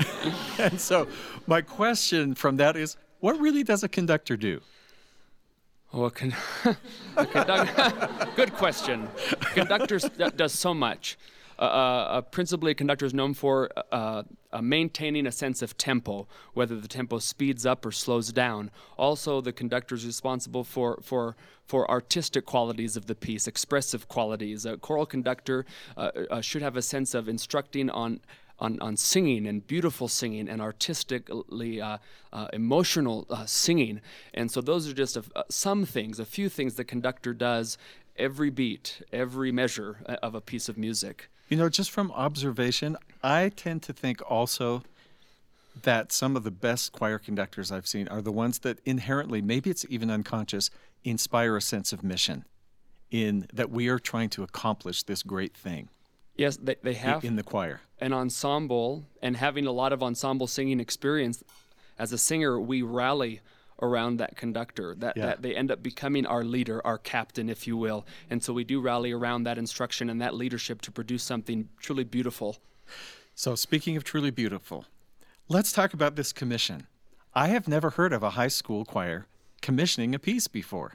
and 0.58 0.80
so, 0.80 1.08
my 1.48 1.60
question 1.60 2.34
from 2.36 2.58
that 2.58 2.76
is, 2.76 2.96
what 3.18 3.38
really 3.40 3.64
does 3.64 3.82
a 3.82 3.88
conductor 3.88 4.36
do? 4.36 4.60
A 7.16 7.24
con- 7.26 7.68
good 8.36 8.52
question. 8.52 9.08
Conductors 9.54 10.04
d- 10.04 10.30
does 10.36 10.52
so 10.52 10.74
much. 10.74 11.18
Uh, 11.58 12.20
principally, 12.20 12.70
a 12.70 12.74
conductor 12.74 13.04
is 13.04 13.12
known 13.12 13.34
for 13.34 13.68
uh, 13.90 14.22
uh, 14.52 14.62
maintaining 14.62 15.26
a 15.26 15.32
sense 15.32 15.60
of 15.60 15.76
tempo, 15.76 16.28
whether 16.54 16.78
the 16.78 16.86
tempo 16.86 17.18
speeds 17.18 17.66
up 17.66 17.84
or 17.84 17.90
slows 17.90 18.32
down. 18.32 18.70
Also, 18.96 19.40
the 19.40 19.52
conductor 19.52 19.94
is 19.96 20.06
responsible 20.06 20.62
for 20.62 21.00
for 21.02 21.36
for 21.64 21.90
artistic 21.90 22.46
qualities 22.46 22.96
of 22.96 23.06
the 23.06 23.14
piece, 23.14 23.46
expressive 23.48 24.08
qualities. 24.08 24.64
A 24.64 24.76
choral 24.76 25.04
conductor 25.04 25.66
uh, 25.96 26.40
should 26.40 26.62
have 26.62 26.76
a 26.76 26.82
sense 26.82 27.12
of 27.12 27.28
instructing 27.28 27.90
on 27.90 28.20
on, 28.60 28.78
on 28.80 28.96
singing 28.96 29.46
and 29.46 29.66
beautiful 29.66 30.08
singing 30.08 30.48
and 30.48 30.60
artistically 30.60 31.80
uh, 31.80 31.98
uh, 32.32 32.48
emotional 32.52 33.26
uh, 33.30 33.46
singing. 33.46 34.00
And 34.34 34.50
so 34.50 34.60
those 34.60 34.88
are 34.88 34.94
just 34.94 35.16
a, 35.16 35.24
some 35.48 35.84
things, 35.84 36.18
a 36.18 36.24
few 36.24 36.48
things 36.48 36.74
the 36.74 36.84
conductor 36.84 37.32
does 37.32 37.78
every 38.16 38.50
beat, 38.50 39.00
every 39.12 39.52
measure 39.52 39.98
of 40.22 40.34
a 40.34 40.40
piece 40.40 40.68
of 40.68 40.76
music. 40.76 41.28
You 41.48 41.56
know, 41.56 41.68
just 41.68 41.90
from 41.90 42.10
observation, 42.12 42.96
I 43.22 43.48
tend 43.50 43.82
to 43.84 43.92
think 43.92 44.20
also 44.30 44.82
that 45.82 46.12
some 46.12 46.36
of 46.36 46.44
the 46.44 46.50
best 46.50 46.92
choir 46.92 47.18
conductors 47.18 47.70
I've 47.72 47.86
seen 47.86 48.08
are 48.08 48.20
the 48.20 48.32
ones 48.32 48.58
that 48.60 48.80
inherently, 48.84 49.40
maybe 49.40 49.70
it's 49.70 49.86
even 49.88 50.10
unconscious, 50.10 50.70
inspire 51.04 51.56
a 51.56 51.62
sense 51.62 51.92
of 51.92 52.02
mission. 52.02 52.44
in 53.10 53.46
that 53.54 53.70
we 53.70 53.88
are 53.88 53.98
trying 53.98 54.28
to 54.28 54.42
accomplish 54.42 55.02
this 55.04 55.22
great 55.22 55.56
thing 55.56 55.88
Yes, 56.36 56.58
they, 56.58 56.76
they 56.82 56.92
have 56.94 57.24
in 57.24 57.36
the 57.36 57.42
choir. 57.42 57.80
an 58.00 58.12
ensemble 58.12 59.04
and 59.22 59.34
having 59.36 59.66
a 59.66 59.72
lot 59.72 59.94
of 59.94 60.02
ensemble 60.02 60.46
singing 60.46 60.78
experience 60.78 61.42
as 61.98 62.12
a 62.12 62.18
singer 62.18 62.60
we 62.60 62.82
rally 62.82 63.40
around 63.80 64.16
that 64.18 64.36
conductor 64.36 64.94
that, 64.98 65.16
Yeah. 65.16 65.26
that 65.26 65.42
they 65.42 65.54
end 65.54 65.70
up 65.70 65.82
becoming 65.82 66.26
our 66.26 66.44
leader 66.44 66.84
our 66.86 66.98
captain 66.98 67.48
if 67.48 67.66
you 67.66 67.76
will 67.76 68.04
and 68.30 68.42
so 68.42 68.52
we 68.52 68.64
do 68.64 68.80
rally 68.80 69.12
around 69.12 69.44
that 69.44 69.58
instruction 69.58 70.10
and 70.10 70.20
that 70.20 70.34
leadership 70.34 70.80
to 70.82 70.90
produce 70.90 71.22
something 71.22 71.68
truly 71.80 72.04
beautiful 72.04 72.58
So, 73.34 73.54
speaking 73.54 73.96
of 73.96 74.02
truly 74.02 74.32
beautiful, 74.32 74.86
let's 75.48 75.70
talk 75.72 75.94
about 75.94 76.16
this 76.16 76.32
commission. 76.32 76.88
I 77.34 77.48
have 77.48 77.68
never 77.68 77.90
heard 77.90 78.12
of 78.12 78.22
a 78.24 78.30
high 78.30 78.48
school 78.48 78.84
choir 78.84 79.26
commissioning 79.62 80.12
a 80.14 80.18
piece 80.18 80.48
before. 80.48 80.94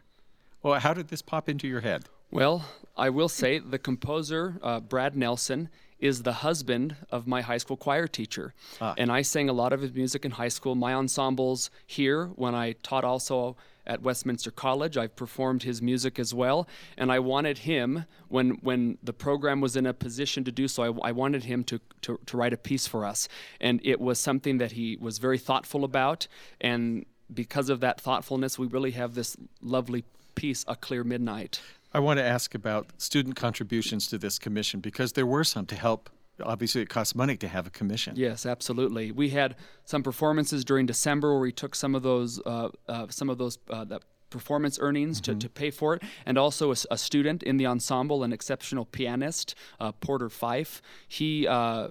Well, 0.62 0.78
how 0.82 0.94
did 0.94 1.08
this 1.08 1.22
pop 1.22 1.48
into 1.48 1.68
your 1.70 1.80
head? 1.82 2.04
Well, 2.32 2.66
I 2.98 3.10
will 3.12 3.30
say 3.30 3.60
the 3.60 3.80
composer, 3.80 4.58
uh, 4.62 4.82
Brad 4.82 5.16
Nelson, 5.16 5.70
is 6.04 6.24
the 6.24 6.34
husband 6.34 6.98
of 7.12 7.26
my 7.26 7.42
high 7.42 7.58
school 7.58 7.78
choir 7.78 8.08
teacher. 8.08 8.54
Ah. 8.82 8.94
And 8.98 9.10
I 9.10 9.22
sang 9.22 9.48
a 9.48 9.54
lot 9.54 9.72
of 9.72 9.80
his 9.80 9.94
music 9.94 10.26
in 10.26 10.32
high 10.32 10.50
school. 10.50 10.76
My 10.76 10.94
ensembles 10.94 11.72
here, 11.88 12.26
when 12.36 12.54
I 12.54 12.74
taught 12.84 13.06
also 13.06 13.56
at 13.88 14.02
Westminster 14.02 14.52
College, 14.52 14.98
I've 14.98 15.16
performed 15.16 15.64
his 15.64 15.82
music 15.82 16.20
as 16.20 16.34
well. 16.34 16.68
And 16.98 17.10
I 17.10 17.20
wanted 17.20 17.60
him, 17.60 18.04
when, 18.28 18.50
when 18.62 18.98
the 19.02 19.14
program 19.14 19.62
was 19.62 19.78
in 19.78 19.86
a 19.86 19.94
position 19.94 20.44
to 20.44 20.52
do 20.52 20.68
so, 20.68 20.84
I, 20.84 21.10
I 21.10 21.12
wanted 21.14 21.46
him 21.46 21.64
to, 21.66 21.80
to, 22.02 22.20
to 22.26 22.36
write 22.36 22.52
a 22.52 22.58
piece 22.58 22.86
for 22.86 23.06
us. 23.06 23.30
And 23.62 23.80
it 23.86 24.02
was 24.02 24.20
something 24.20 24.58
that 24.58 24.74
he 24.74 24.98
was 25.00 25.20
very 25.20 25.38
thoughtful 25.38 25.86
about. 25.86 26.28
And 26.60 27.06
because 27.34 27.70
of 27.70 27.80
that 27.80 28.02
thoughtfulness, 28.02 28.60
we 28.60 28.68
really 28.68 28.92
have 28.92 29.16
this 29.16 29.38
lovely 29.62 30.04
piece, 30.36 30.66
A 30.68 30.76
Clear 30.76 31.06
Midnight. 31.06 31.62
I 31.94 32.00
want 32.00 32.18
to 32.18 32.24
ask 32.24 32.56
about 32.56 32.92
student 32.98 33.36
contributions 33.36 34.08
to 34.08 34.18
this 34.18 34.40
commission 34.40 34.80
because 34.80 35.14
there 35.14 35.26
were 35.26 35.44
some 35.44 35.66
to 35.68 35.76
help. 35.76 36.10
Obviously, 36.42 36.82
it 36.82 36.90
costs 36.90 37.14
money 37.14 37.38
to 37.38 37.48
have 37.48 37.68
a 37.68 37.70
commission. 37.70 38.16
Yes, 38.16 38.46
absolutely. 38.46 39.12
We 39.12 39.30
had 39.30 39.56
some 39.86 40.02
performances 40.02 40.66
during 40.66 40.88
December 40.88 41.34
where 41.34 41.42
we 41.42 41.52
took 41.52 41.76
some 41.76 41.94
of 41.94 42.02
those 42.02 42.42
uh, 42.46 42.70
uh, 42.88 43.08
some 43.10 43.30
of 43.30 43.38
those 43.38 43.60
uh, 43.70 43.86
the 43.86 44.00
performance 44.32 44.80
earnings 44.82 45.22
to, 45.22 45.36
to 45.36 45.48
pay 45.48 45.70
for 45.70 45.94
it, 45.94 46.02
and 46.26 46.40
also 46.40 46.72
a 46.72 46.98
student 46.98 47.44
in 47.44 47.58
the 47.58 47.68
ensemble, 47.68 48.24
an 48.24 48.34
exceptional 48.34 48.84
pianist, 48.86 49.54
uh, 49.80 49.92
Porter 49.92 50.30
Fife. 50.30 50.82
He 51.08 51.48
uh, 51.48 51.90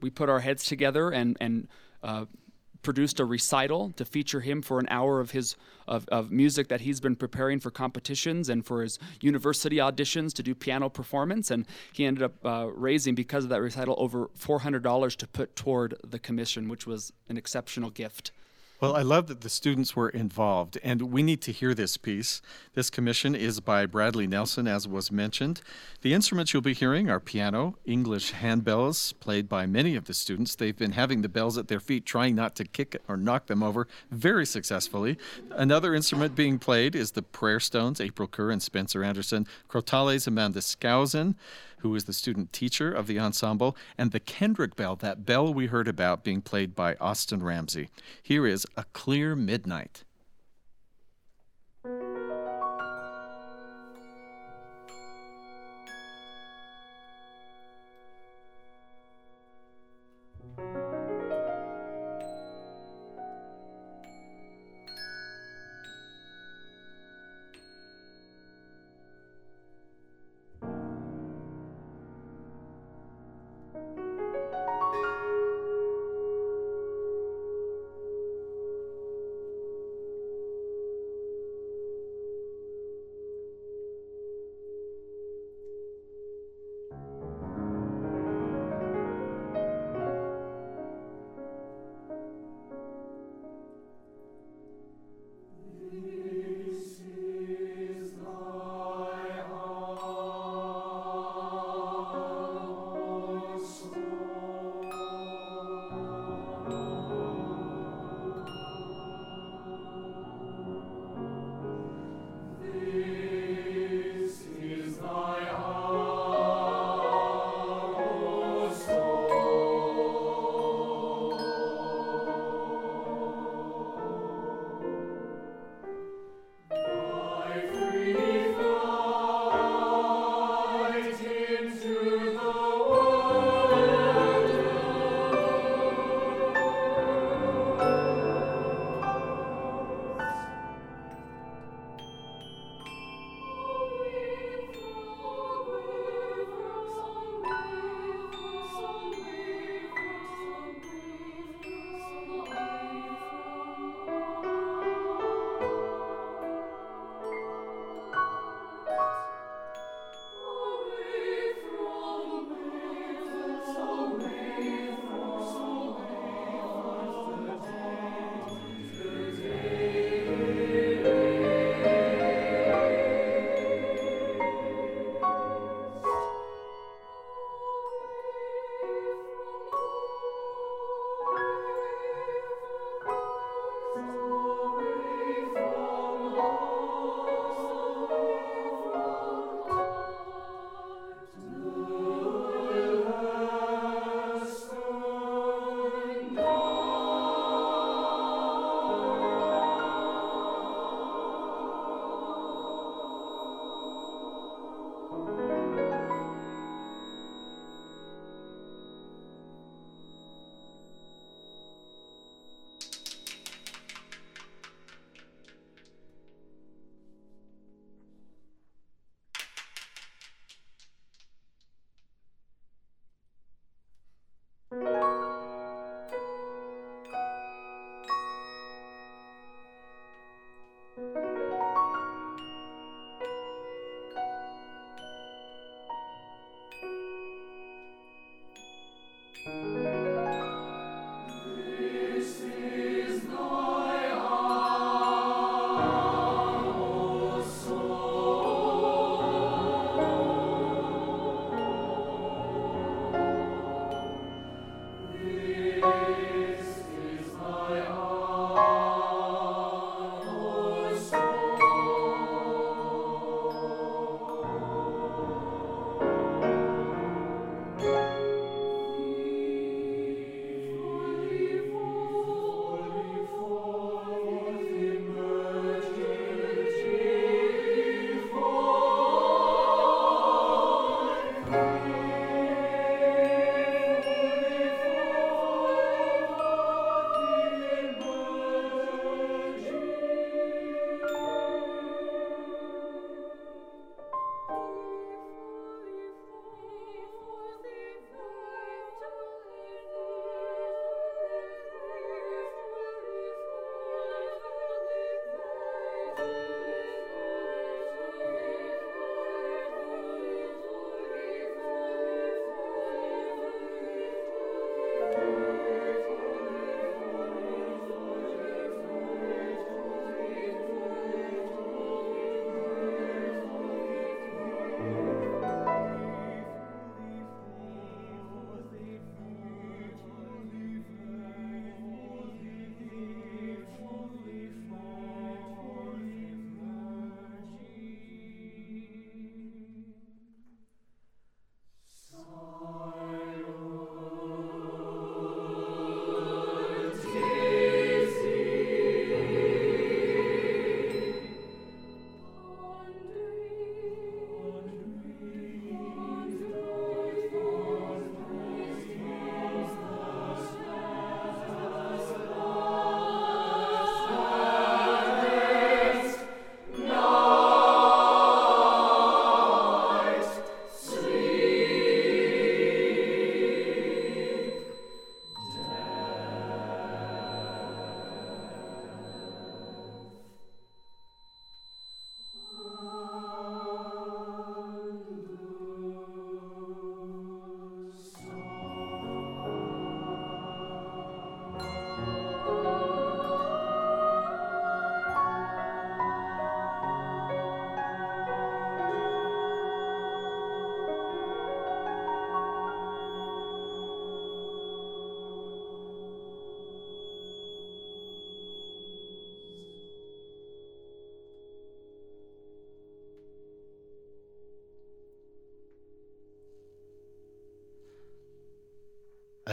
we 0.00 0.08
put 0.08 0.30
our 0.30 0.40
heads 0.40 0.64
together 0.64 1.10
and 1.10 1.36
and. 1.40 1.68
Uh, 2.02 2.26
produced 2.82 3.20
a 3.20 3.24
recital 3.24 3.92
to 3.96 4.04
feature 4.04 4.40
him 4.40 4.62
for 4.62 4.78
an 4.78 4.86
hour 4.90 5.20
of 5.20 5.30
his 5.32 5.56
of, 5.88 6.06
of 6.08 6.32
music 6.32 6.68
that 6.68 6.80
he's 6.80 7.00
been 7.00 7.14
preparing 7.14 7.60
for 7.60 7.70
competitions 7.70 8.48
and 8.48 8.66
for 8.66 8.82
his 8.82 8.98
university 9.20 9.76
auditions 9.76 10.32
to 10.32 10.42
do 10.42 10.54
piano 10.54 10.88
performance. 10.88 11.50
And 11.50 11.66
he 11.92 12.04
ended 12.04 12.24
up 12.24 12.44
uh, 12.44 12.68
raising 12.74 13.14
because 13.14 13.44
of 13.44 13.50
that 13.50 13.60
recital 13.60 13.94
over 13.98 14.28
$400 14.38 15.16
to 15.16 15.26
put 15.28 15.54
toward 15.54 15.94
the 16.04 16.18
commission 16.18 16.68
which 16.68 16.86
was 16.86 17.12
an 17.28 17.36
exceptional 17.36 17.90
gift 17.90 18.32
Well, 18.78 18.94
I 18.94 19.00
love 19.00 19.26
that 19.28 19.40
the 19.40 19.48
students 19.48 19.96
were 19.96 20.10
involved, 20.10 20.78
and 20.82 21.00
we 21.10 21.22
need 21.22 21.40
to 21.42 21.52
hear 21.52 21.72
this 21.72 21.96
piece. 21.96 22.42
This 22.74 22.90
commission 22.90 23.34
is 23.34 23.60
by 23.60 23.86
Bradley 23.86 24.26
Nelson, 24.26 24.68
as 24.68 24.86
was 24.86 25.10
mentioned. 25.10 25.62
The 26.02 26.12
instruments 26.12 26.52
you'll 26.52 26.60
be 26.60 26.74
hearing 26.74 27.08
are 27.08 27.18
piano, 27.18 27.78
English 27.86 28.34
handbells, 28.34 29.18
played 29.18 29.48
by 29.48 29.64
many 29.64 29.96
of 29.96 30.04
the 30.04 30.12
students. 30.12 30.54
They've 30.54 30.76
been 30.76 30.92
having 30.92 31.22
the 31.22 31.28
bells 31.30 31.56
at 31.56 31.68
their 31.68 31.80
feet, 31.80 32.04
trying 32.04 32.34
not 32.34 32.54
to 32.56 32.66
kick 32.66 33.00
or 33.08 33.16
knock 33.16 33.46
them 33.46 33.62
over 33.62 33.88
very 34.10 34.44
successfully. 34.44 35.16
Another 35.52 35.94
instrument 35.94 36.34
being 36.34 36.58
played 36.58 36.94
is 36.94 37.12
the 37.12 37.22
Prayer 37.22 37.60
Stones, 37.60 37.98
April 37.98 38.28
Kerr 38.28 38.50
and 38.50 38.62
Spencer 38.62 39.02
Anderson, 39.02 39.46
Crotales, 39.70 40.26
Amanda 40.26 40.60
Skousen, 40.60 41.34
who 41.80 41.94
is 41.94 42.04
the 42.04 42.12
student 42.12 42.52
teacher 42.52 42.90
of 42.90 43.06
the 43.06 43.18
ensemble, 43.18 43.76
and 43.98 44.12
the 44.12 44.20
Kendrick 44.20 44.76
bell, 44.76 44.96
that 44.96 45.26
bell 45.26 45.52
we 45.52 45.66
heard 45.66 45.88
about 45.88 46.24
being 46.24 46.40
played 46.40 46.74
by 46.74 46.94
Austin 46.96 47.42
Ramsey. 47.42 47.88
Here 48.22 48.46
is 48.46 48.66
A 48.76 48.84
Clear 48.92 49.36
Midnight. 49.36 50.04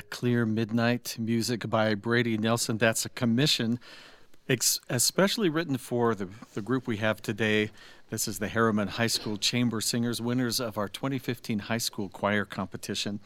Clear 0.09 0.45
Midnight 0.45 1.15
music 1.19 1.69
by 1.69 1.95
Brady 1.95 2.37
Nelson. 2.37 2.77
That's 2.77 3.05
a 3.05 3.09
commission 3.09 3.79
ex- 4.49 4.79
especially 4.89 5.49
written 5.49 5.77
for 5.77 6.15
the, 6.15 6.27
the 6.53 6.61
group 6.61 6.87
we 6.87 6.97
have 6.97 7.21
today. 7.21 7.71
This 8.09 8.27
is 8.27 8.39
the 8.39 8.47
Herriman 8.47 8.89
High 8.89 9.07
School 9.07 9.37
Chamber 9.37 9.81
Singers, 9.81 10.21
winners 10.21 10.59
of 10.59 10.77
our 10.77 10.87
2015 10.87 11.59
high 11.59 11.77
school 11.77 12.09
choir 12.09 12.45
competition. 12.45 13.19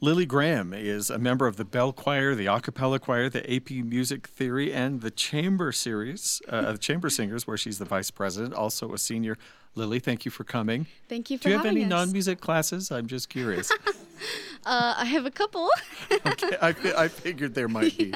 Lily 0.00 0.26
Graham 0.26 0.74
is 0.74 1.08
a 1.08 1.18
member 1.18 1.46
of 1.46 1.56
the 1.56 1.64
Bell 1.64 1.90
Choir, 1.92 2.34
the 2.34 2.46
a 2.46 2.60
cappella 2.60 2.98
choir, 2.98 3.30
the 3.30 3.50
AP 3.50 3.70
Music 3.70 4.26
Theory, 4.26 4.72
and 4.72 5.00
the 5.00 5.10
Chamber 5.10 5.72
Series, 5.72 6.42
uh, 6.48 6.72
the 6.72 6.78
Chamber 6.78 7.08
Singers, 7.08 7.46
where 7.46 7.56
she's 7.56 7.78
the 7.78 7.86
vice 7.86 8.10
president, 8.10 8.52
also 8.52 8.92
a 8.92 8.98
senior. 8.98 9.38
Lily, 9.74 9.98
thank 9.98 10.24
you 10.26 10.30
for 10.30 10.44
coming. 10.44 10.86
Thank 11.08 11.30
you 11.30 11.38
for 11.38 11.44
Do 11.44 11.50
you 11.50 11.56
have 11.56 11.66
any 11.66 11.84
us. 11.84 11.90
non 11.90 12.12
music 12.12 12.40
classes? 12.40 12.90
I'm 12.90 13.06
just 13.06 13.28
curious. 13.30 13.70
Uh, 14.66 14.94
I 14.96 15.04
have 15.04 15.26
a 15.26 15.30
couple. 15.30 15.70
okay, 16.26 16.56
I, 16.60 16.74
I 16.96 17.06
figured 17.06 17.54
there 17.54 17.68
might 17.68 17.96
be. 17.96 18.12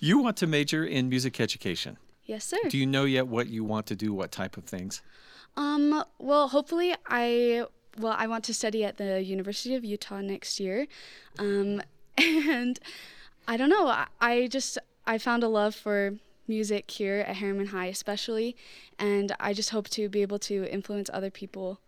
You 0.00 0.18
want 0.18 0.36
to 0.38 0.46
major 0.46 0.84
in 0.84 1.08
music 1.08 1.40
education. 1.40 1.96
yes, 2.26 2.44
sir. 2.44 2.58
Do 2.68 2.76
you 2.76 2.84
know 2.84 3.04
yet 3.04 3.26
what 3.26 3.48
you 3.48 3.64
want 3.64 3.86
to 3.86 3.96
do, 3.96 4.12
what 4.12 4.30
type 4.30 4.58
of 4.58 4.64
things? 4.64 5.00
Um, 5.56 6.04
well, 6.18 6.48
hopefully 6.48 6.94
I 7.06 7.64
well, 7.98 8.14
I 8.16 8.26
want 8.26 8.44
to 8.44 8.54
study 8.54 8.84
at 8.84 8.96
the 8.96 9.22
University 9.22 9.74
of 9.74 9.84
Utah 9.84 10.20
next 10.20 10.60
year. 10.60 10.86
Um, 11.38 11.82
and 12.18 12.78
I 13.46 13.56
don't 13.56 13.70
know, 13.70 13.88
I, 13.88 14.06
I 14.20 14.46
just 14.48 14.78
I 15.06 15.18
found 15.18 15.42
a 15.42 15.48
love 15.48 15.74
for 15.74 16.16
music 16.46 16.90
here 16.90 17.24
at 17.26 17.36
Herriman 17.36 17.68
High 17.68 17.86
especially, 17.86 18.56
and 18.98 19.34
I 19.40 19.52
just 19.52 19.70
hope 19.70 19.88
to 19.90 20.08
be 20.08 20.22
able 20.22 20.38
to 20.40 20.70
influence 20.70 21.10
other 21.12 21.30
people 21.30 21.80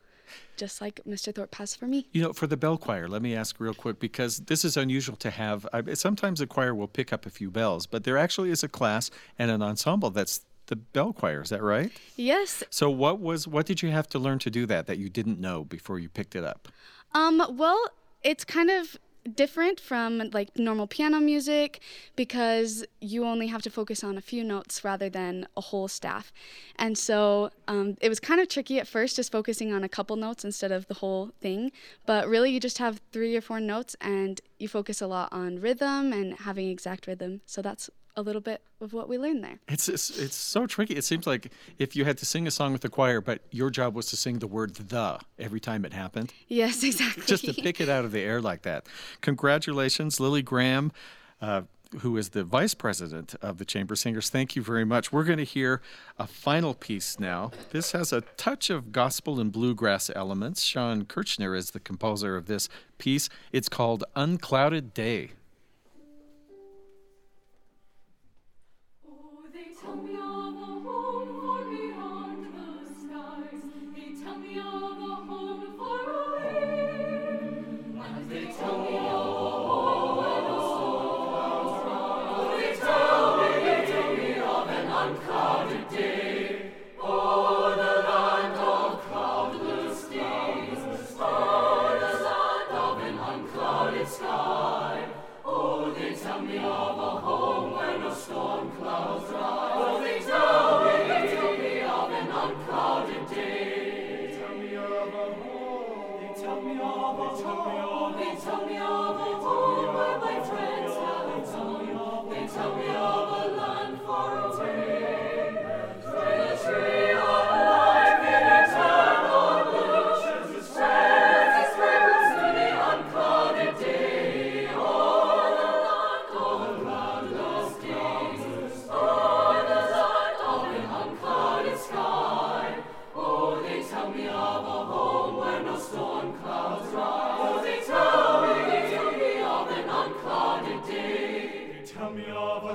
just 0.57 0.81
like 0.81 1.01
Mr. 1.07 1.35
Thorpe 1.35 1.55
has 1.57 1.75
for 1.75 1.87
me. 1.87 2.07
You 2.13 2.23
know, 2.23 2.33
for 2.33 2.47
the 2.47 2.57
bell 2.57 2.77
choir, 2.77 3.09
let 3.09 3.23
me 3.23 3.35
ask 3.35 3.59
real 3.59 3.75
quick 3.75 3.99
because 3.99 4.39
this 4.39 4.65
is 4.65 4.77
unusual 4.77 5.17
to 5.17 5.31
have. 5.31 5.67
I, 5.73 5.95
sometimes 5.95 6.41
a 6.41 6.47
choir 6.47 6.75
will 6.75 6.89
pick 6.89 7.13
up 7.13 7.27
a 7.27 7.31
few 7.31 7.51
bells, 7.51 7.87
but 7.87 8.05
there 8.05 8.19
actually 8.19 8.51
is 8.51 8.63
a 8.63 8.69
class 8.69 9.11
and 9.39 9.51
an 9.51 9.63
ensemble 9.63 10.11
that's 10.11 10.43
the 10.67 10.77
bell 10.77 11.13
choir. 11.13 11.43
Is 11.43 11.51
that 11.51 11.63
right? 11.63 11.93
Yes. 12.17 12.63
So, 12.71 12.89
what 12.89 13.21
was 13.21 13.47
what 13.47 13.67
did 13.67 13.83
you 13.83 13.91
have 13.91 14.09
to 14.11 14.19
learn 14.19 14.39
to 14.41 14.51
do 14.51 14.67
that 14.67 14.87
that 14.87 14.99
you 14.99 15.09
didn't 15.09 15.39
know 15.41 15.65
before 15.65 15.99
you 15.99 16.09
picked 16.09 16.35
it 16.35 16.45
up? 16.45 16.69
Um, 17.13 17.43
well, 17.51 17.83
it's 18.23 18.45
kind 18.45 18.71
of 18.71 18.97
different 19.35 19.81
from 19.81 20.31
like 20.33 20.59
normal 20.59 20.87
piano 20.87 21.21
music 21.21 21.81
because 22.17 22.85
you 23.01 23.25
only 23.25 23.49
have 23.49 23.63
to 23.63 23.71
focus 23.71 24.03
on 24.03 24.17
a 24.17 24.21
few 24.21 24.43
notes 24.43 24.85
rather 24.85 25.09
than 25.09 25.47
a 25.57 25.61
whole 25.61 25.89
staff. 25.89 26.33
And 26.77 26.97
so 26.97 27.51
um, 27.69 27.97
it 28.01 28.09
was 28.09 28.21
kind 28.21 28.41
of 28.41 28.49
tricky 28.49 28.79
at 28.79 28.89
first 28.89 29.17
just 29.17 29.31
focusing 29.33 29.73
on 29.73 29.85
a 29.85 29.89
couple 29.89 30.17
notes 30.17 30.45
instead 30.45 30.73
of 30.73 30.87
the 30.87 30.95
whole 30.95 31.31
thing. 31.41 31.73
But 32.07 32.29
really, 32.29 32.51
you 32.51 32.61
just 32.61 32.79
have 32.79 33.01
three 33.13 33.37
or 33.37 33.41
four 33.41 33.61
notes 33.61 33.97
and 34.01 34.41
you 34.59 34.69
focus 34.69 35.01
a 35.01 35.07
lot 35.07 35.33
on 35.33 35.61
rhythm 35.61 36.13
and 36.13 36.35
having 36.41 36.69
exact 36.69 37.07
rhythm. 37.07 37.41
So 37.47 37.63
that's 37.63 37.91
a 38.17 38.23
little 38.23 38.41
bit 38.41 38.61
of 38.81 38.93
what 38.93 39.09
we 39.09 39.19
learned 39.19 39.43
there. 39.45 39.59
It's, 39.69 39.89
it's 39.89 40.11
it's 40.19 40.35
so 40.37 40.67
tricky. 40.67 40.95
It 40.95 41.05
seems 41.05 41.27
like 41.27 41.53
if 41.79 41.95
you 41.97 42.05
had 42.05 42.19
to 42.19 42.27
sing 42.27 42.47
a 42.47 42.51
song 42.51 42.73
with 42.73 42.83
the 42.83 42.89
choir, 42.89 43.21
but 43.21 43.41
your 43.51 43.71
job 43.71 43.95
was 43.95 44.07
to 44.07 44.17
sing 44.17 44.39
the 44.41 44.47
word 44.47 44.75
"the" 44.75 45.19
every 45.39 45.61
time 45.61 45.85
it 45.85 45.93
happened, 45.93 46.33
Yes, 46.49 46.83
exactly. 46.91 47.25
just 47.27 47.45
to 47.45 47.53
pick 47.55 47.81
it 47.81 47.89
out 47.89 48.05
of 48.05 48.13
the 48.13 48.21
air 48.21 48.41
like 48.41 48.63
that. 48.63 48.87
Congratulations, 49.21 50.21
Lily 50.21 50.43
Graham. 50.43 50.93
Uh, 51.41 51.63
who 52.03 52.17
is 52.17 52.29
the 52.29 52.45
vice 52.45 52.73
president 52.73 53.35
of 53.43 53.59
the 53.59 53.65
Chamber 53.65 53.97
Singers. 53.97 54.31
Thank 54.31 54.55
you 54.55 54.63
very 54.63 54.85
much. 54.85 55.11
We're 55.13 55.25
going 55.25 55.39
to 55.39 55.45
hear 55.45 55.83
a 56.21 56.27
final 56.29 56.73
piece 56.73 57.19
now. 57.19 57.51
This 57.71 57.91
has 57.91 58.13
a 58.13 58.21
touch 58.37 58.71
of 58.71 58.93
gospel 58.93 59.41
and 59.41 59.51
bluegrass 59.51 60.09
elements. 60.15 60.63
Shawn 60.63 61.05
Kirchner 61.05 61.53
is 61.57 61.73
the 61.73 61.81
composer 61.81 62.37
of 62.37 62.47
this 62.47 62.69
piece. 62.99 63.29
It's 63.51 63.69
called 63.69 64.05
Unclouded 64.15 64.95
Day. 64.95 65.33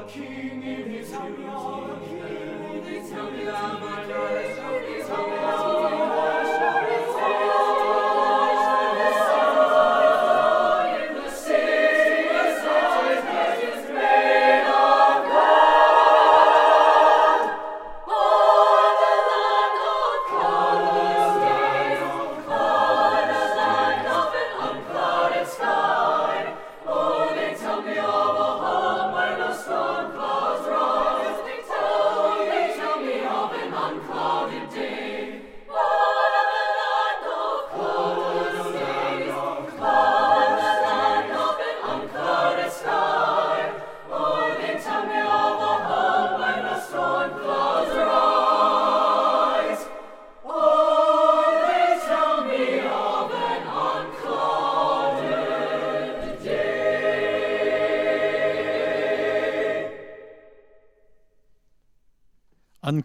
King 0.07 0.61
in 0.61 0.89
his 0.91 1.11
holy, 1.11 1.33
in 1.33 2.83
his 2.83 3.11
holy, 3.11 3.41
in 3.41 4.93
his 4.93 5.09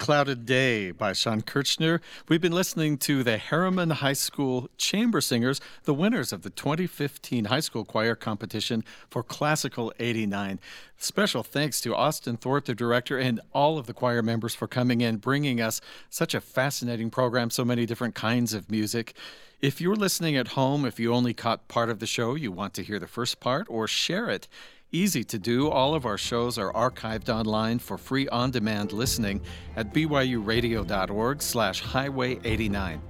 Unclouded 0.01 0.47
Day 0.47 0.93
by 0.93 1.13
Shawn 1.13 1.43
Kirchner. 1.43 2.01
We've 2.27 2.41
been 2.41 2.55
listening 2.55 2.97
to 3.01 3.23
the 3.23 3.37
Herriman 3.37 3.93
High 3.93 4.15
School 4.15 4.71
Chamber 4.79 5.21
Singers, 5.21 5.61
the 5.85 5.93
winners 5.93 6.33
of 6.33 6.41
the 6.41 6.49
2015 6.49 7.45
high 7.45 7.61
school 7.61 7.85
choir 7.85 8.15
competition 8.15 8.83
for 9.11 9.23
Classical 9.23 9.93
89. 9.99 10.59
Special 10.97 11.43
thanks 11.43 11.83
to 11.83 11.95
Austin 11.95 12.39
Thorpe, 12.39 12.65
the 12.65 12.75
director, 12.75 13.19
and 13.19 13.43
all 13.53 13.77
of 13.77 13.87
the 13.87 13.93
choir 13.93 14.23
members 14.23 14.55
for 14.55 14.67
coming 14.67 15.03
in, 15.03 15.19
bringing 15.19 15.61
us 15.61 15.83
such 16.09 16.33
a 16.33 16.41
fascinating 16.41 17.11
program, 17.11 17.51
so 17.51 17.63
many 17.63 17.85
different 17.85 18.15
kinds 18.15 18.55
of 18.55 18.71
music. 18.71 19.15
If 19.61 19.83
you're 19.83 19.95
listening 19.95 20.35
at 20.35 20.49
home, 20.49 20.87
if 20.87 20.99
you 20.99 21.13
only 21.13 21.35
caught 21.35 21.69
part 21.69 21.91
of 21.91 21.99
the 21.99 22.07
show, 22.07 22.35
you 22.37 22.51
want 22.51 22.73
to 22.73 22.83
hear 22.83 22.99
the 22.99 23.07
first 23.07 23.39
part 23.39 23.67
or 23.69 23.87
share 23.87 24.31
it. 24.31 24.49
Easy 24.93 25.23
to 25.23 25.39
do. 25.39 25.69
All 25.71 25.95
of 25.95 26.05
our 26.05 26.19
shows 26.19 26.59
are 26.59 26.73
archived 26.73 27.33
online 27.33 27.79
for 27.79 27.97
free 27.97 28.29
on-demand 28.29 28.93
listening 28.93 29.41
at 29.77 29.95
byuradio.org 29.95 31.41
slash 31.41 31.81
highway 31.81 32.41
89. 32.43 33.01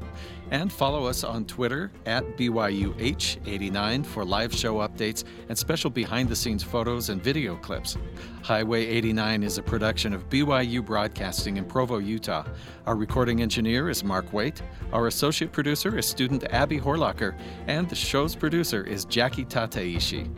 And 0.50 0.70
follow 0.70 1.06
us 1.06 1.24
on 1.24 1.46
Twitter 1.46 1.90
at 2.04 2.36
BYUH89 2.36 4.04
for 4.04 4.26
live 4.26 4.52
show 4.52 4.78
updates 4.78 5.24
and 5.48 5.56
special 5.56 5.88
behind 5.88 6.28
the 6.28 6.36
scenes 6.36 6.62
photos 6.62 7.08
and 7.08 7.22
video 7.22 7.56
clips. 7.56 7.96
Highway 8.42 8.84
89 8.84 9.42
is 9.42 9.56
a 9.56 9.62
production 9.62 10.12
of 10.12 10.28
BYU 10.28 10.84
Broadcasting 10.84 11.56
in 11.56 11.64
Provo, 11.64 11.96
Utah. 11.96 12.44
Our 12.86 12.96
recording 12.96 13.40
engineer 13.40 13.88
is 13.88 14.04
Mark 14.04 14.32
Waite. 14.34 14.60
Our 14.92 15.06
associate 15.06 15.52
producer 15.52 15.96
is 15.96 16.06
student 16.06 16.44
Abby 16.52 16.78
Horlocker. 16.78 17.38
And 17.68 17.88
the 17.88 17.94
show's 17.94 18.34
producer 18.34 18.84
is 18.84 19.06
Jackie 19.06 19.46
Tataishi. 19.46 20.28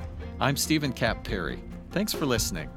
I'm 0.43 0.57
Steven 0.57 0.93
Kapp 0.93 1.23
Perry. 1.23 1.63
Thanks 1.93 2.13
for 2.13 2.27
listening. 2.27 2.69